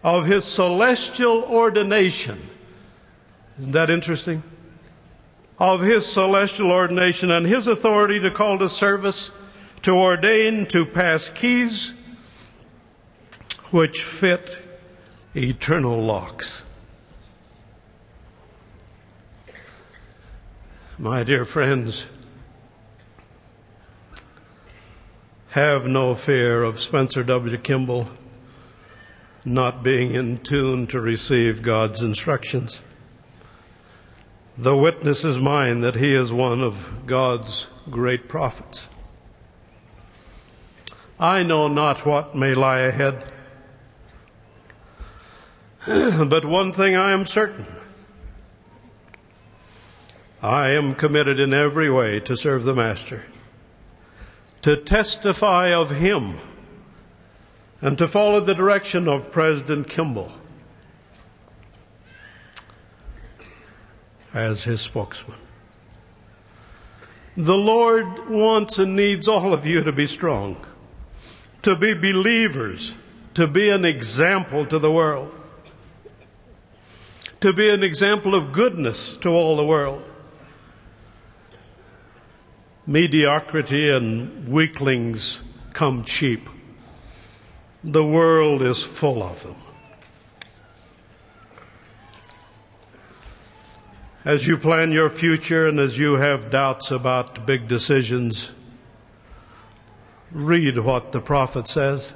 of 0.03 0.25
his 0.25 0.47
celestial 0.47 1.43
ordination. 1.43 2.49
Isn't 3.59 3.73
that 3.73 3.91
interesting? 3.91 4.43
Of 5.59 5.83
his 5.83 6.11
celestial 6.11 6.73
ordination 6.73 7.31
and 7.31 7.47
his 7.47 7.67
authority 7.67 8.19
to 8.21 8.31
call 8.31 8.59
to 8.61 8.71
service, 8.71 9.31
to 9.83 9.91
ordain, 9.91 10.65
to 10.69 10.87
pass 10.87 11.29
keys, 11.29 11.93
which 13.71 14.03
fit 14.03 14.57
eternal 15.37 16.03
locks. 16.03 16.63
My 21.01 21.23
dear 21.23 21.47
friends, 21.47 22.05
have 25.53 25.87
no 25.87 26.15
fear 26.15 26.63
of 26.63 26.79
Spencer 26.79 27.23
W. 27.23 27.57
Kimball 27.57 28.11
not 29.43 29.83
being 29.83 30.13
in 30.15 30.41
tune 30.41 30.87
to 30.89 31.01
receive 31.01 31.63
God's 31.63 32.03
instructions. 32.03 32.83
The 34.59 34.77
witness 34.77 35.25
is 35.25 35.39
mine 35.39 35.81
that 35.81 35.95
he 35.95 36.15
is 36.15 36.35
one 36.35 36.63
of 36.63 37.07
God's 37.07 37.67
great 37.89 38.29
prophets. 38.29 38.91
I 41.19 41.43
know 41.43 41.67
not 41.67 42.05
what 42.05 42.37
may 42.37 42.53
lie 42.53 42.81
ahead, 42.81 43.25
but 45.87 46.45
one 46.45 46.75
thing 46.75 46.95
I 46.95 47.13
am 47.13 47.25
certain 47.25 47.65
I 50.43 50.71
am 50.71 50.95
committed 50.95 51.39
in 51.39 51.53
every 51.53 51.91
way 51.91 52.19
to 52.21 52.35
serve 52.35 52.65
the 52.65 52.75
Master, 52.75 53.25
to 54.63 54.77
testify 54.77 55.69
of 55.73 55.91
Him, 55.91 56.39
and 57.83 57.99
to 57.99 58.09
follow 58.09 58.41
the 58.41 58.55
direction 58.55 59.07
of 59.07 59.31
President 59.31 59.89
Kimball 59.89 60.33
as 64.33 64.65
his 64.65 64.81
spokesman. 64.81 65.37
The 67.37 67.57
Lord 67.57 68.29
wants 68.29 68.79
and 68.79 68.95
needs 68.95 69.29
all 69.29 69.53
of 69.53 69.67
you 69.67 69.83
to 69.83 69.93
be 69.93 70.07
strong, 70.07 70.57
to 71.63 71.77
be 71.77 71.95
believers, 71.95 72.95
to 73.35 73.47
be 73.47 73.71
an 73.71 73.85
example 73.85 74.65
to 74.67 74.79
the 74.79 74.91
world, 74.91 75.35
to 77.41 77.53
be 77.53 77.71
an 77.71 77.83
example 77.83 78.35
of 78.35 78.53
goodness 78.53 79.17
to 79.19 79.31
all 79.31 79.57
the 79.57 79.65
world 79.65 80.10
mediocrity 82.91 83.89
and 83.89 84.49
weaklings 84.49 85.43
come 85.73 86.05
cheap. 86.05 86.49
The 87.85 88.05
world 88.05 88.63
is 88.63 88.83
full 88.83 89.23
of 89.23 89.45
them. 89.45 89.55
As 94.25 94.49
you 94.49 94.59
plan 94.59 94.91
your 94.91 95.09
future 95.09 95.69
and 95.69 95.79
as 95.79 95.99
you 95.99 96.15
have 96.15 96.51
doubts 96.51 96.91
about 96.91 97.47
big 97.47 97.69
decisions, 97.69 98.51
read 100.33 100.77
what 100.79 101.13
the 101.13 101.21
prophet 101.21 101.69
says. 101.69 102.13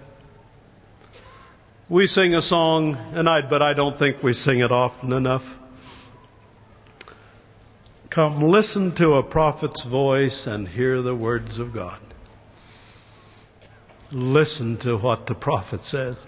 We 1.88 2.08
sing 2.08 2.34
a 2.34 2.42
song, 2.42 2.96
and 3.12 3.28
I, 3.28 3.42
but 3.42 3.62
I 3.62 3.74
don't 3.74 3.96
think 3.96 4.24
we 4.24 4.32
sing 4.32 4.58
it 4.58 4.72
often 4.72 5.12
enough. 5.12 5.56
Come 8.14 8.42
listen 8.42 8.92
to 8.92 9.14
a 9.14 9.24
prophet's 9.24 9.82
voice 9.82 10.46
and 10.46 10.68
hear 10.68 11.02
the 11.02 11.16
words 11.16 11.58
of 11.58 11.72
God. 11.72 11.98
Listen 14.12 14.76
to 14.76 14.96
what 14.96 15.26
the 15.26 15.34
prophet 15.34 15.82
says. 15.82 16.24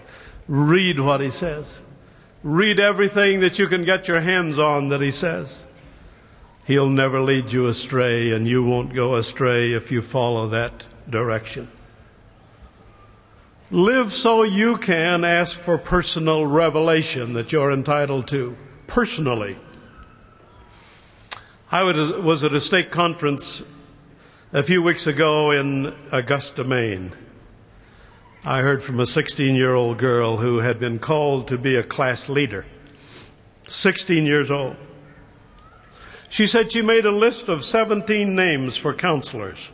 Read 0.49 0.99
what 0.99 1.21
he 1.21 1.29
says. 1.29 1.79
Read 2.43 2.77
everything 2.77 3.39
that 3.39 3.57
you 3.57 3.67
can 3.67 3.85
get 3.85 4.09
your 4.09 4.19
hands 4.19 4.59
on 4.59 4.89
that 4.89 4.99
he 4.99 5.11
says. 5.11 5.63
He'll 6.65 6.89
never 6.89 7.21
lead 7.21 7.53
you 7.53 7.67
astray, 7.67 8.33
and 8.33 8.45
you 8.45 8.65
won't 8.65 8.93
go 8.93 9.15
astray 9.15 9.71
if 9.71 9.89
you 9.89 10.01
follow 10.01 10.49
that 10.49 10.83
direction. 11.09 11.71
Live 13.71 14.11
so 14.11 14.43
you 14.43 14.75
can 14.75 15.23
ask 15.23 15.57
for 15.57 15.77
personal 15.77 16.45
revelation 16.45 17.31
that 17.31 17.53
you're 17.53 17.71
entitled 17.71 18.27
to, 18.27 18.57
personally. 18.87 19.55
I 21.69 21.83
was 21.83 22.45
at 22.45 22.53
a 22.53 22.61
state 22.61 22.91
conference 22.91 23.61
a 24.53 24.63
few 24.63 24.81
weeks 24.81 25.05
ago 25.05 25.51
in 25.51 25.93
Augusta, 26.13 26.63
Maine. 26.63 27.11
I 28.45 28.61
heard 28.61 28.81
from 28.81 29.01
a 29.01 29.05
16 29.05 29.53
year 29.53 29.73
old 29.73 29.97
girl 29.97 30.37
who 30.37 30.59
had 30.59 30.79
been 30.79 30.97
called 30.97 31.49
to 31.49 31.57
be 31.57 31.75
a 31.75 31.83
class 31.83 32.29
leader. 32.29 32.65
16 33.67 34.25
years 34.25 34.49
old. 34.49 34.77
She 36.29 36.47
said 36.47 36.71
she 36.71 36.81
made 36.81 37.05
a 37.05 37.11
list 37.11 37.49
of 37.49 37.65
17 37.65 38.33
names 38.33 38.77
for 38.77 38.93
counselors. 38.93 39.69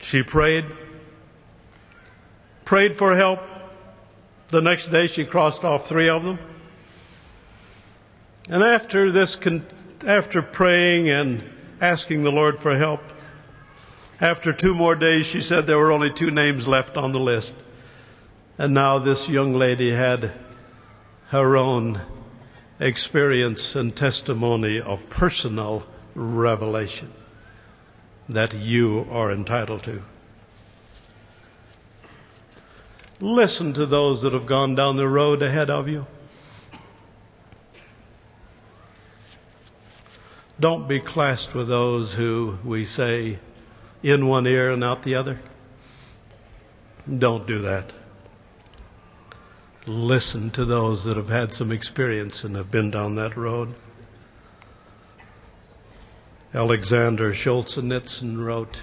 She 0.00 0.22
prayed, 0.22 0.66
prayed 2.64 2.94
for 2.94 3.16
help. 3.16 3.40
The 4.50 4.62
next 4.62 4.92
day 4.92 5.08
she 5.08 5.24
crossed 5.24 5.64
off 5.64 5.88
three 5.88 6.08
of 6.08 6.22
them. 6.22 6.38
And 8.50 8.64
after 8.64 9.12
this 9.12 9.38
after 10.04 10.42
praying 10.42 11.08
and 11.08 11.48
asking 11.80 12.24
the 12.24 12.32
Lord 12.32 12.58
for 12.58 12.76
help, 12.76 13.00
after 14.20 14.52
two 14.52 14.74
more 14.74 14.96
days, 14.96 15.24
she 15.24 15.40
said 15.40 15.68
there 15.68 15.78
were 15.78 15.92
only 15.92 16.10
two 16.12 16.32
names 16.32 16.66
left 16.66 16.96
on 16.96 17.12
the 17.12 17.20
list. 17.20 17.54
And 18.58 18.74
now 18.74 18.98
this 18.98 19.28
young 19.28 19.52
lady 19.52 19.92
had 19.92 20.32
her 21.28 21.56
own 21.56 22.00
experience 22.80 23.76
and 23.76 23.94
testimony 23.94 24.80
of 24.80 25.08
personal 25.08 25.86
revelation 26.16 27.12
that 28.28 28.52
you 28.52 29.06
are 29.12 29.30
entitled 29.30 29.84
to. 29.84 30.02
Listen 33.20 33.72
to 33.74 33.86
those 33.86 34.22
that 34.22 34.32
have 34.32 34.46
gone 34.46 34.74
down 34.74 34.96
the 34.96 35.08
road 35.08 35.40
ahead 35.40 35.70
of 35.70 35.88
you. 35.88 36.08
Don't 40.60 40.86
be 40.86 41.00
classed 41.00 41.54
with 41.54 41.68
those 41.68 42.16
who 42.16 42.58
we 42.62 42.84
say 42.84 43.38
in 44.02 44.26
one 44.26 44.46
ear 44.46 44.70
and 44.70 44.84
out 44.84 45.04
the 45.04 45.14
other. 45.14 45.40
Don't 47.08 47.46
do 47.46 47.62
that. 47.62 47.94
Listen 49.86 50.50
to 50.50 50.66
those 50.66 51.04
that 51.04 51.16
have 51.16 51.30
had 51.30 51.54
some 51.54 51.72
experience 51.72 52.44
and 52.44 52.56
have 52.56 52.70
been 52.70 52.90
down 52.90 53.14
that 53.14 53.38
road. 53.38 53.72
Alexander 56.52 57.32
Solzhenitsyn 57.32 58.44
wrote, 58.44 58.82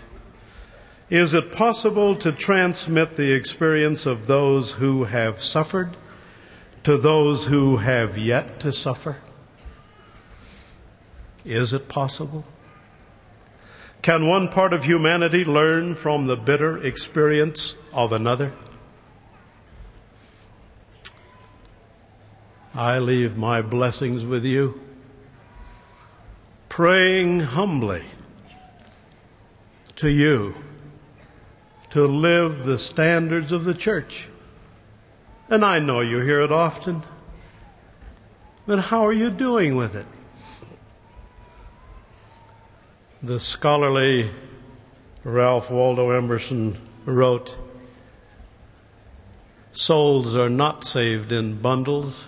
Is 1.12 1.36
it 1.36 1.52
possible 1.52 2.16
to 2.16 2.32
transmit 2.32 3.18
the 3.18 3.34
experience 3.34 4.08
of 4.08 4.26
those 4.26 4.74
who 4.74 5.04
have 5.04 5.44
suffered 5.44 5.96
to 6.84 6.98
those 6.98 7.46
who 7.46 7.78
have 7.78 8.18
yet 8.18 8.60
to 8.62 8.72
suffer? 8.72 9.18
Is 11.48 11.72
it 11.72 11.88
possible? 11.88 12.44
Can 14.02 14.28
one 14.28 14.50
part 14.50 14.74
of 14.74 14.84
humanity 14.84 15.46
learn 15.46 15.96
from 15.96 16.28
the 16.28 16.36
bitter 16.36 16.78
experience 16.78 17.76
of 17.94 18.12
another? 18.12 18.52
I 22.76 23.00
leave 23.00 23.38
my 23.38 23.62
blessings 23.62 24.26
with 24.26 24.44
you, 24.44 24.82
praying 26.68 27.40
humbly 27.40 28.04
to 29.96 30.10
you 30.10 30.54
to 31.92 32.06
live 32.06 32.66
the 32.66 32.78
standards 32.78 33.54
of 33.54 33.64
the 33.64 33.74
church. 33.74 34.28
And 35.50 35.64
I 35.64 35.80
know 35.80 36.02
you 36.02 36.20
hear 36.20 36.42
it 36.42 36.52
often, 36.52 37.04
but 38.66 38.80
how 38.80 39.08
are 39.08 39.14
you 39.14 39.30
doing 39.30 39.78
with 39.78 39.96
it? 39.96 40.06
The 43.22 43.40
scholarly 43.40 44.32
Ralph 45.24 45.70
Waldo 45.72 46.12
Emerson 46.12 46.78
wrote 47.06 47.56
Souls 49.72 50.36
are 50.36 50.50
not 50.50 50.84
saved 50.84 51.32
in 51.32 51.62
bundles. 51.62 52.28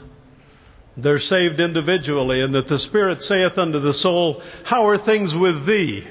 They're 0.95 1.19
saved 1.19 1.59
individually, 1.59 2.41
and 2.41 2.53
that 2.53 2.67
the 2.67 2.77
Spirit 2.77 3.21
saith 3.21 3.57
unto 3.57 3.79
the 3.79 3.93
soul, 3.93 4.41
How 4.65 4.87
are 4.87 4.97
things 4.97 5.35
with 5.35 5.65
thee? 5.65 6.05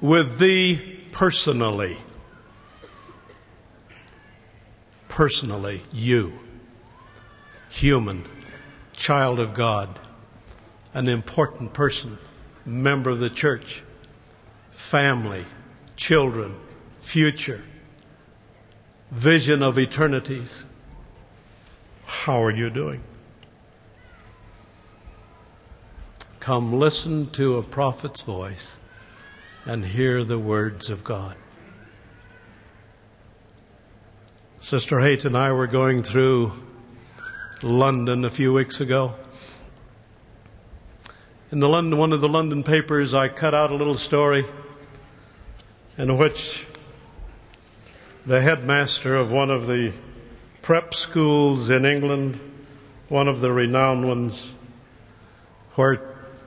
With 0.00 0.38
thee 0.38 1.00
personally. 1.12 1.98
personally, 5.10 5.82
you, 5.92 6.32
human, 7.68 8.24
child 8.94 9.38
of 9.38 9.52
God, 9.52 9.98
an 10.94 11.08
important 11.08 11.74
person, 11.74 12.16
member 12.64 13.10
of 13.10 13.18
the 13.18 13.30
church, 13.30 13.82
family, 14.70 15.44
children, 15.96 16.56
future, 17.00 17.62
vision 19.10 19.62
of 19.62 19.78
eternities. 19.78 20.64
How 22.06 22.42
are 22.42 22.50
you 22.50 22.70
doing? 22.70 23.02
Come 26.40 26.72
listen 26.78 27.30
to 27.30 27.58
a 27.58 27.62
prophet's 27.62 28.22
voice 28.22 28.76
and 29.66 29.84
hear 29.84 30.24
the 30.24 30.38
words 30.38 30.88
of 30.88 31.04
God. 31.04 31.36
Sister 34.60 35.00
Haight 35.00 35.24
and 35.24 35.36
I 35.36 35.52
were 35.52 35.66
going 35.66 36.02
through 36.02 36.52
London 37.62 38.24
a 38.24 38.30
few 38.30 38.52
weeks 38.52 38.80
ago. 38.80 39.14
In 41.52 41.58
the 41.58 41.68
London, 41.68 41.98
one 41.98 42.12
of 42.12 42.20
the 42.20 42.28
London 42.28 42.62
papers, 42.62 43.12
I 43.12 43.26
cut 43.26 43.56
out 43.56 43.72
a 43.72 43.74
little 43.74 43.98
story 43.98 44.46
in 45.98 46.16
which 46.16 46.64
the 48.24 48.40
headmaster 48.40 49.16
of 49.16 49.32
one 49.32 49.50
of 49.50 49.66
the 49.66 49.92
prep 50.62 50.94
schools 50.94 51.68
in 51.68 51.84
England, 51.84 52.38
one 53.08 53.26
of 53.26 53.40
the 53.40 53.50
renowned 53.50 54.06
ones, 54.06 54.52
where 55.74 56.00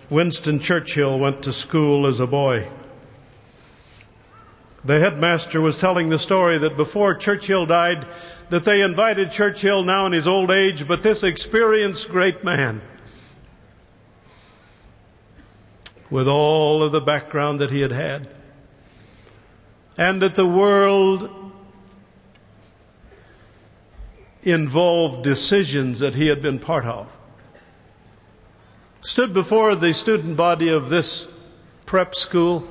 Winston 0.10 0.62
Churchill 0.62 1.20
went 1.20 1.44
to 1.44 1.52
school 1.52 2.08
as 2.08 2.22
a 2.22 2.28
boy. 2.28 2.70
The 4.86 5.02
headmaster 5.02 5.60
was 5.60 5.76
telling 5.76 6.12
the 6.12 6.20
story 6.20 6.58
that 6.60 6.78
before 6.78 7.14
Churchill 7.14 7.66
died, 7.66 8.08
that 8.52 8.64
they 8.64 8.80
invited 8.80 9.34
Churchill 9.34 9.84
now 9.84 10.06
in 10.06 10.14
his 10.14 10.30
old 10.30 10.50
age, 10.50 10.88
but 10.88 11.04
this 11.04 11.24
experienced 11.24 12.08
great 12.08 12.46
man, 12.46 12.82
with 16.14 16.28
all 16.28 16.84
of 16.84 16.92
the 16.92 17.02
background 17.02 17.60
that 17.60 17.72
he 17.72 17.82
had 17.82 17.92
had, 17.92 18.28
and 19.98 20.22
that 20.22 20.36
the 20.36 20.46
world 20.46 21.28
involved 24.44 25.24
decisions 25.24 26.02
that 26.02 26.14
he 26.14 26.28
had 26.28 26.40
been 26.40 26.60
part 26.60 26.86
of. 26.86 27.08
Stood 29.02 29.34
before 29.34 29.74
the 29.74 29.92
student 29.92 30.38
body 30.38 30.70
of 30.70 30.90
this 30.90 31.28
prep 31.88 32.14
school, 32.14 32.68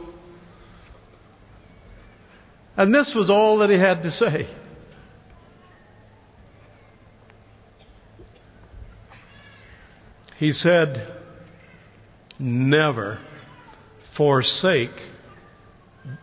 and 2.77 2.95
this 2.95 3.13
was 3.13 3.29
all 3.29 3.57
that 3.59 3.71
he 3.71 3.77
had 3.77 4.05
to 4.05 4.11
say. 4.13 4.47
He 10.39 10.53
said, 10.53 11.13
Never 12.39 13.19
forsake 14.13 15.05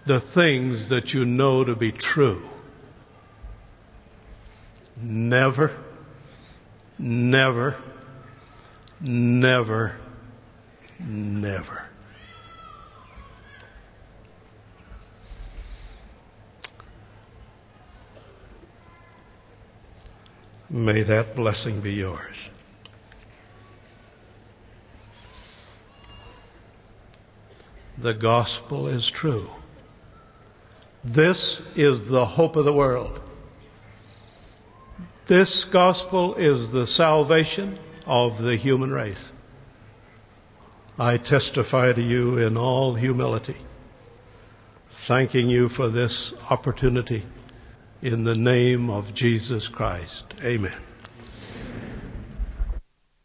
the 0.05 0.19
things 0.19 0.89
that 0.89 1.11
you 1.11 1.25
know 1.25 1.63
to 1.63 1.75
be 1.75 1.91
true. 1.91 2.47
Never, 5.01 5.75
never, 6.99 7.77
never, 9.01 9.97
never. 10.99 11.85
May 20.69 21.01
that 21.01 21.35
blessing 21.35 21.81
be 21.81 21.93
yours. 21.95 22.49
The 28.00 28.14
gospel 28.14 28.88
is 28.88 29.10
true. 29.10 29.50
This 31.04 31.62
is 31.76 32.08
the 32.08 32.26
hope 32.26 32.56
of 32.56 32.64
the 32.64 32.74
world. 32.74 33.20
This 35.26 35.66
gospel 35.66 36.34
is 36.36 36.72
the 36.72 36.88
salvation 36.88 37.78
of 38.08 38.41
the 38.41 38.56
human 38.56 38.91
race. 38.91 39.34
I 40.97 41.18
testify 41.18 41.91
to 41.91 42.02
you 42.02 42.38
in 42.38 42.58
all 42.58 42.95
humility, 42.95 43.58
thanking 44.91 45.50
you 45.50 45.68
for 45.70 45.89
this 45.89 46.34
opportunity 46.50 47.24
in 48.02 48.24
the 48.24 48.36
name 48.36 48.89
of 48.89 49.14
Jesus 49.14 49.68
Christ. 49.68 50.34
Amen. 50.41 50.88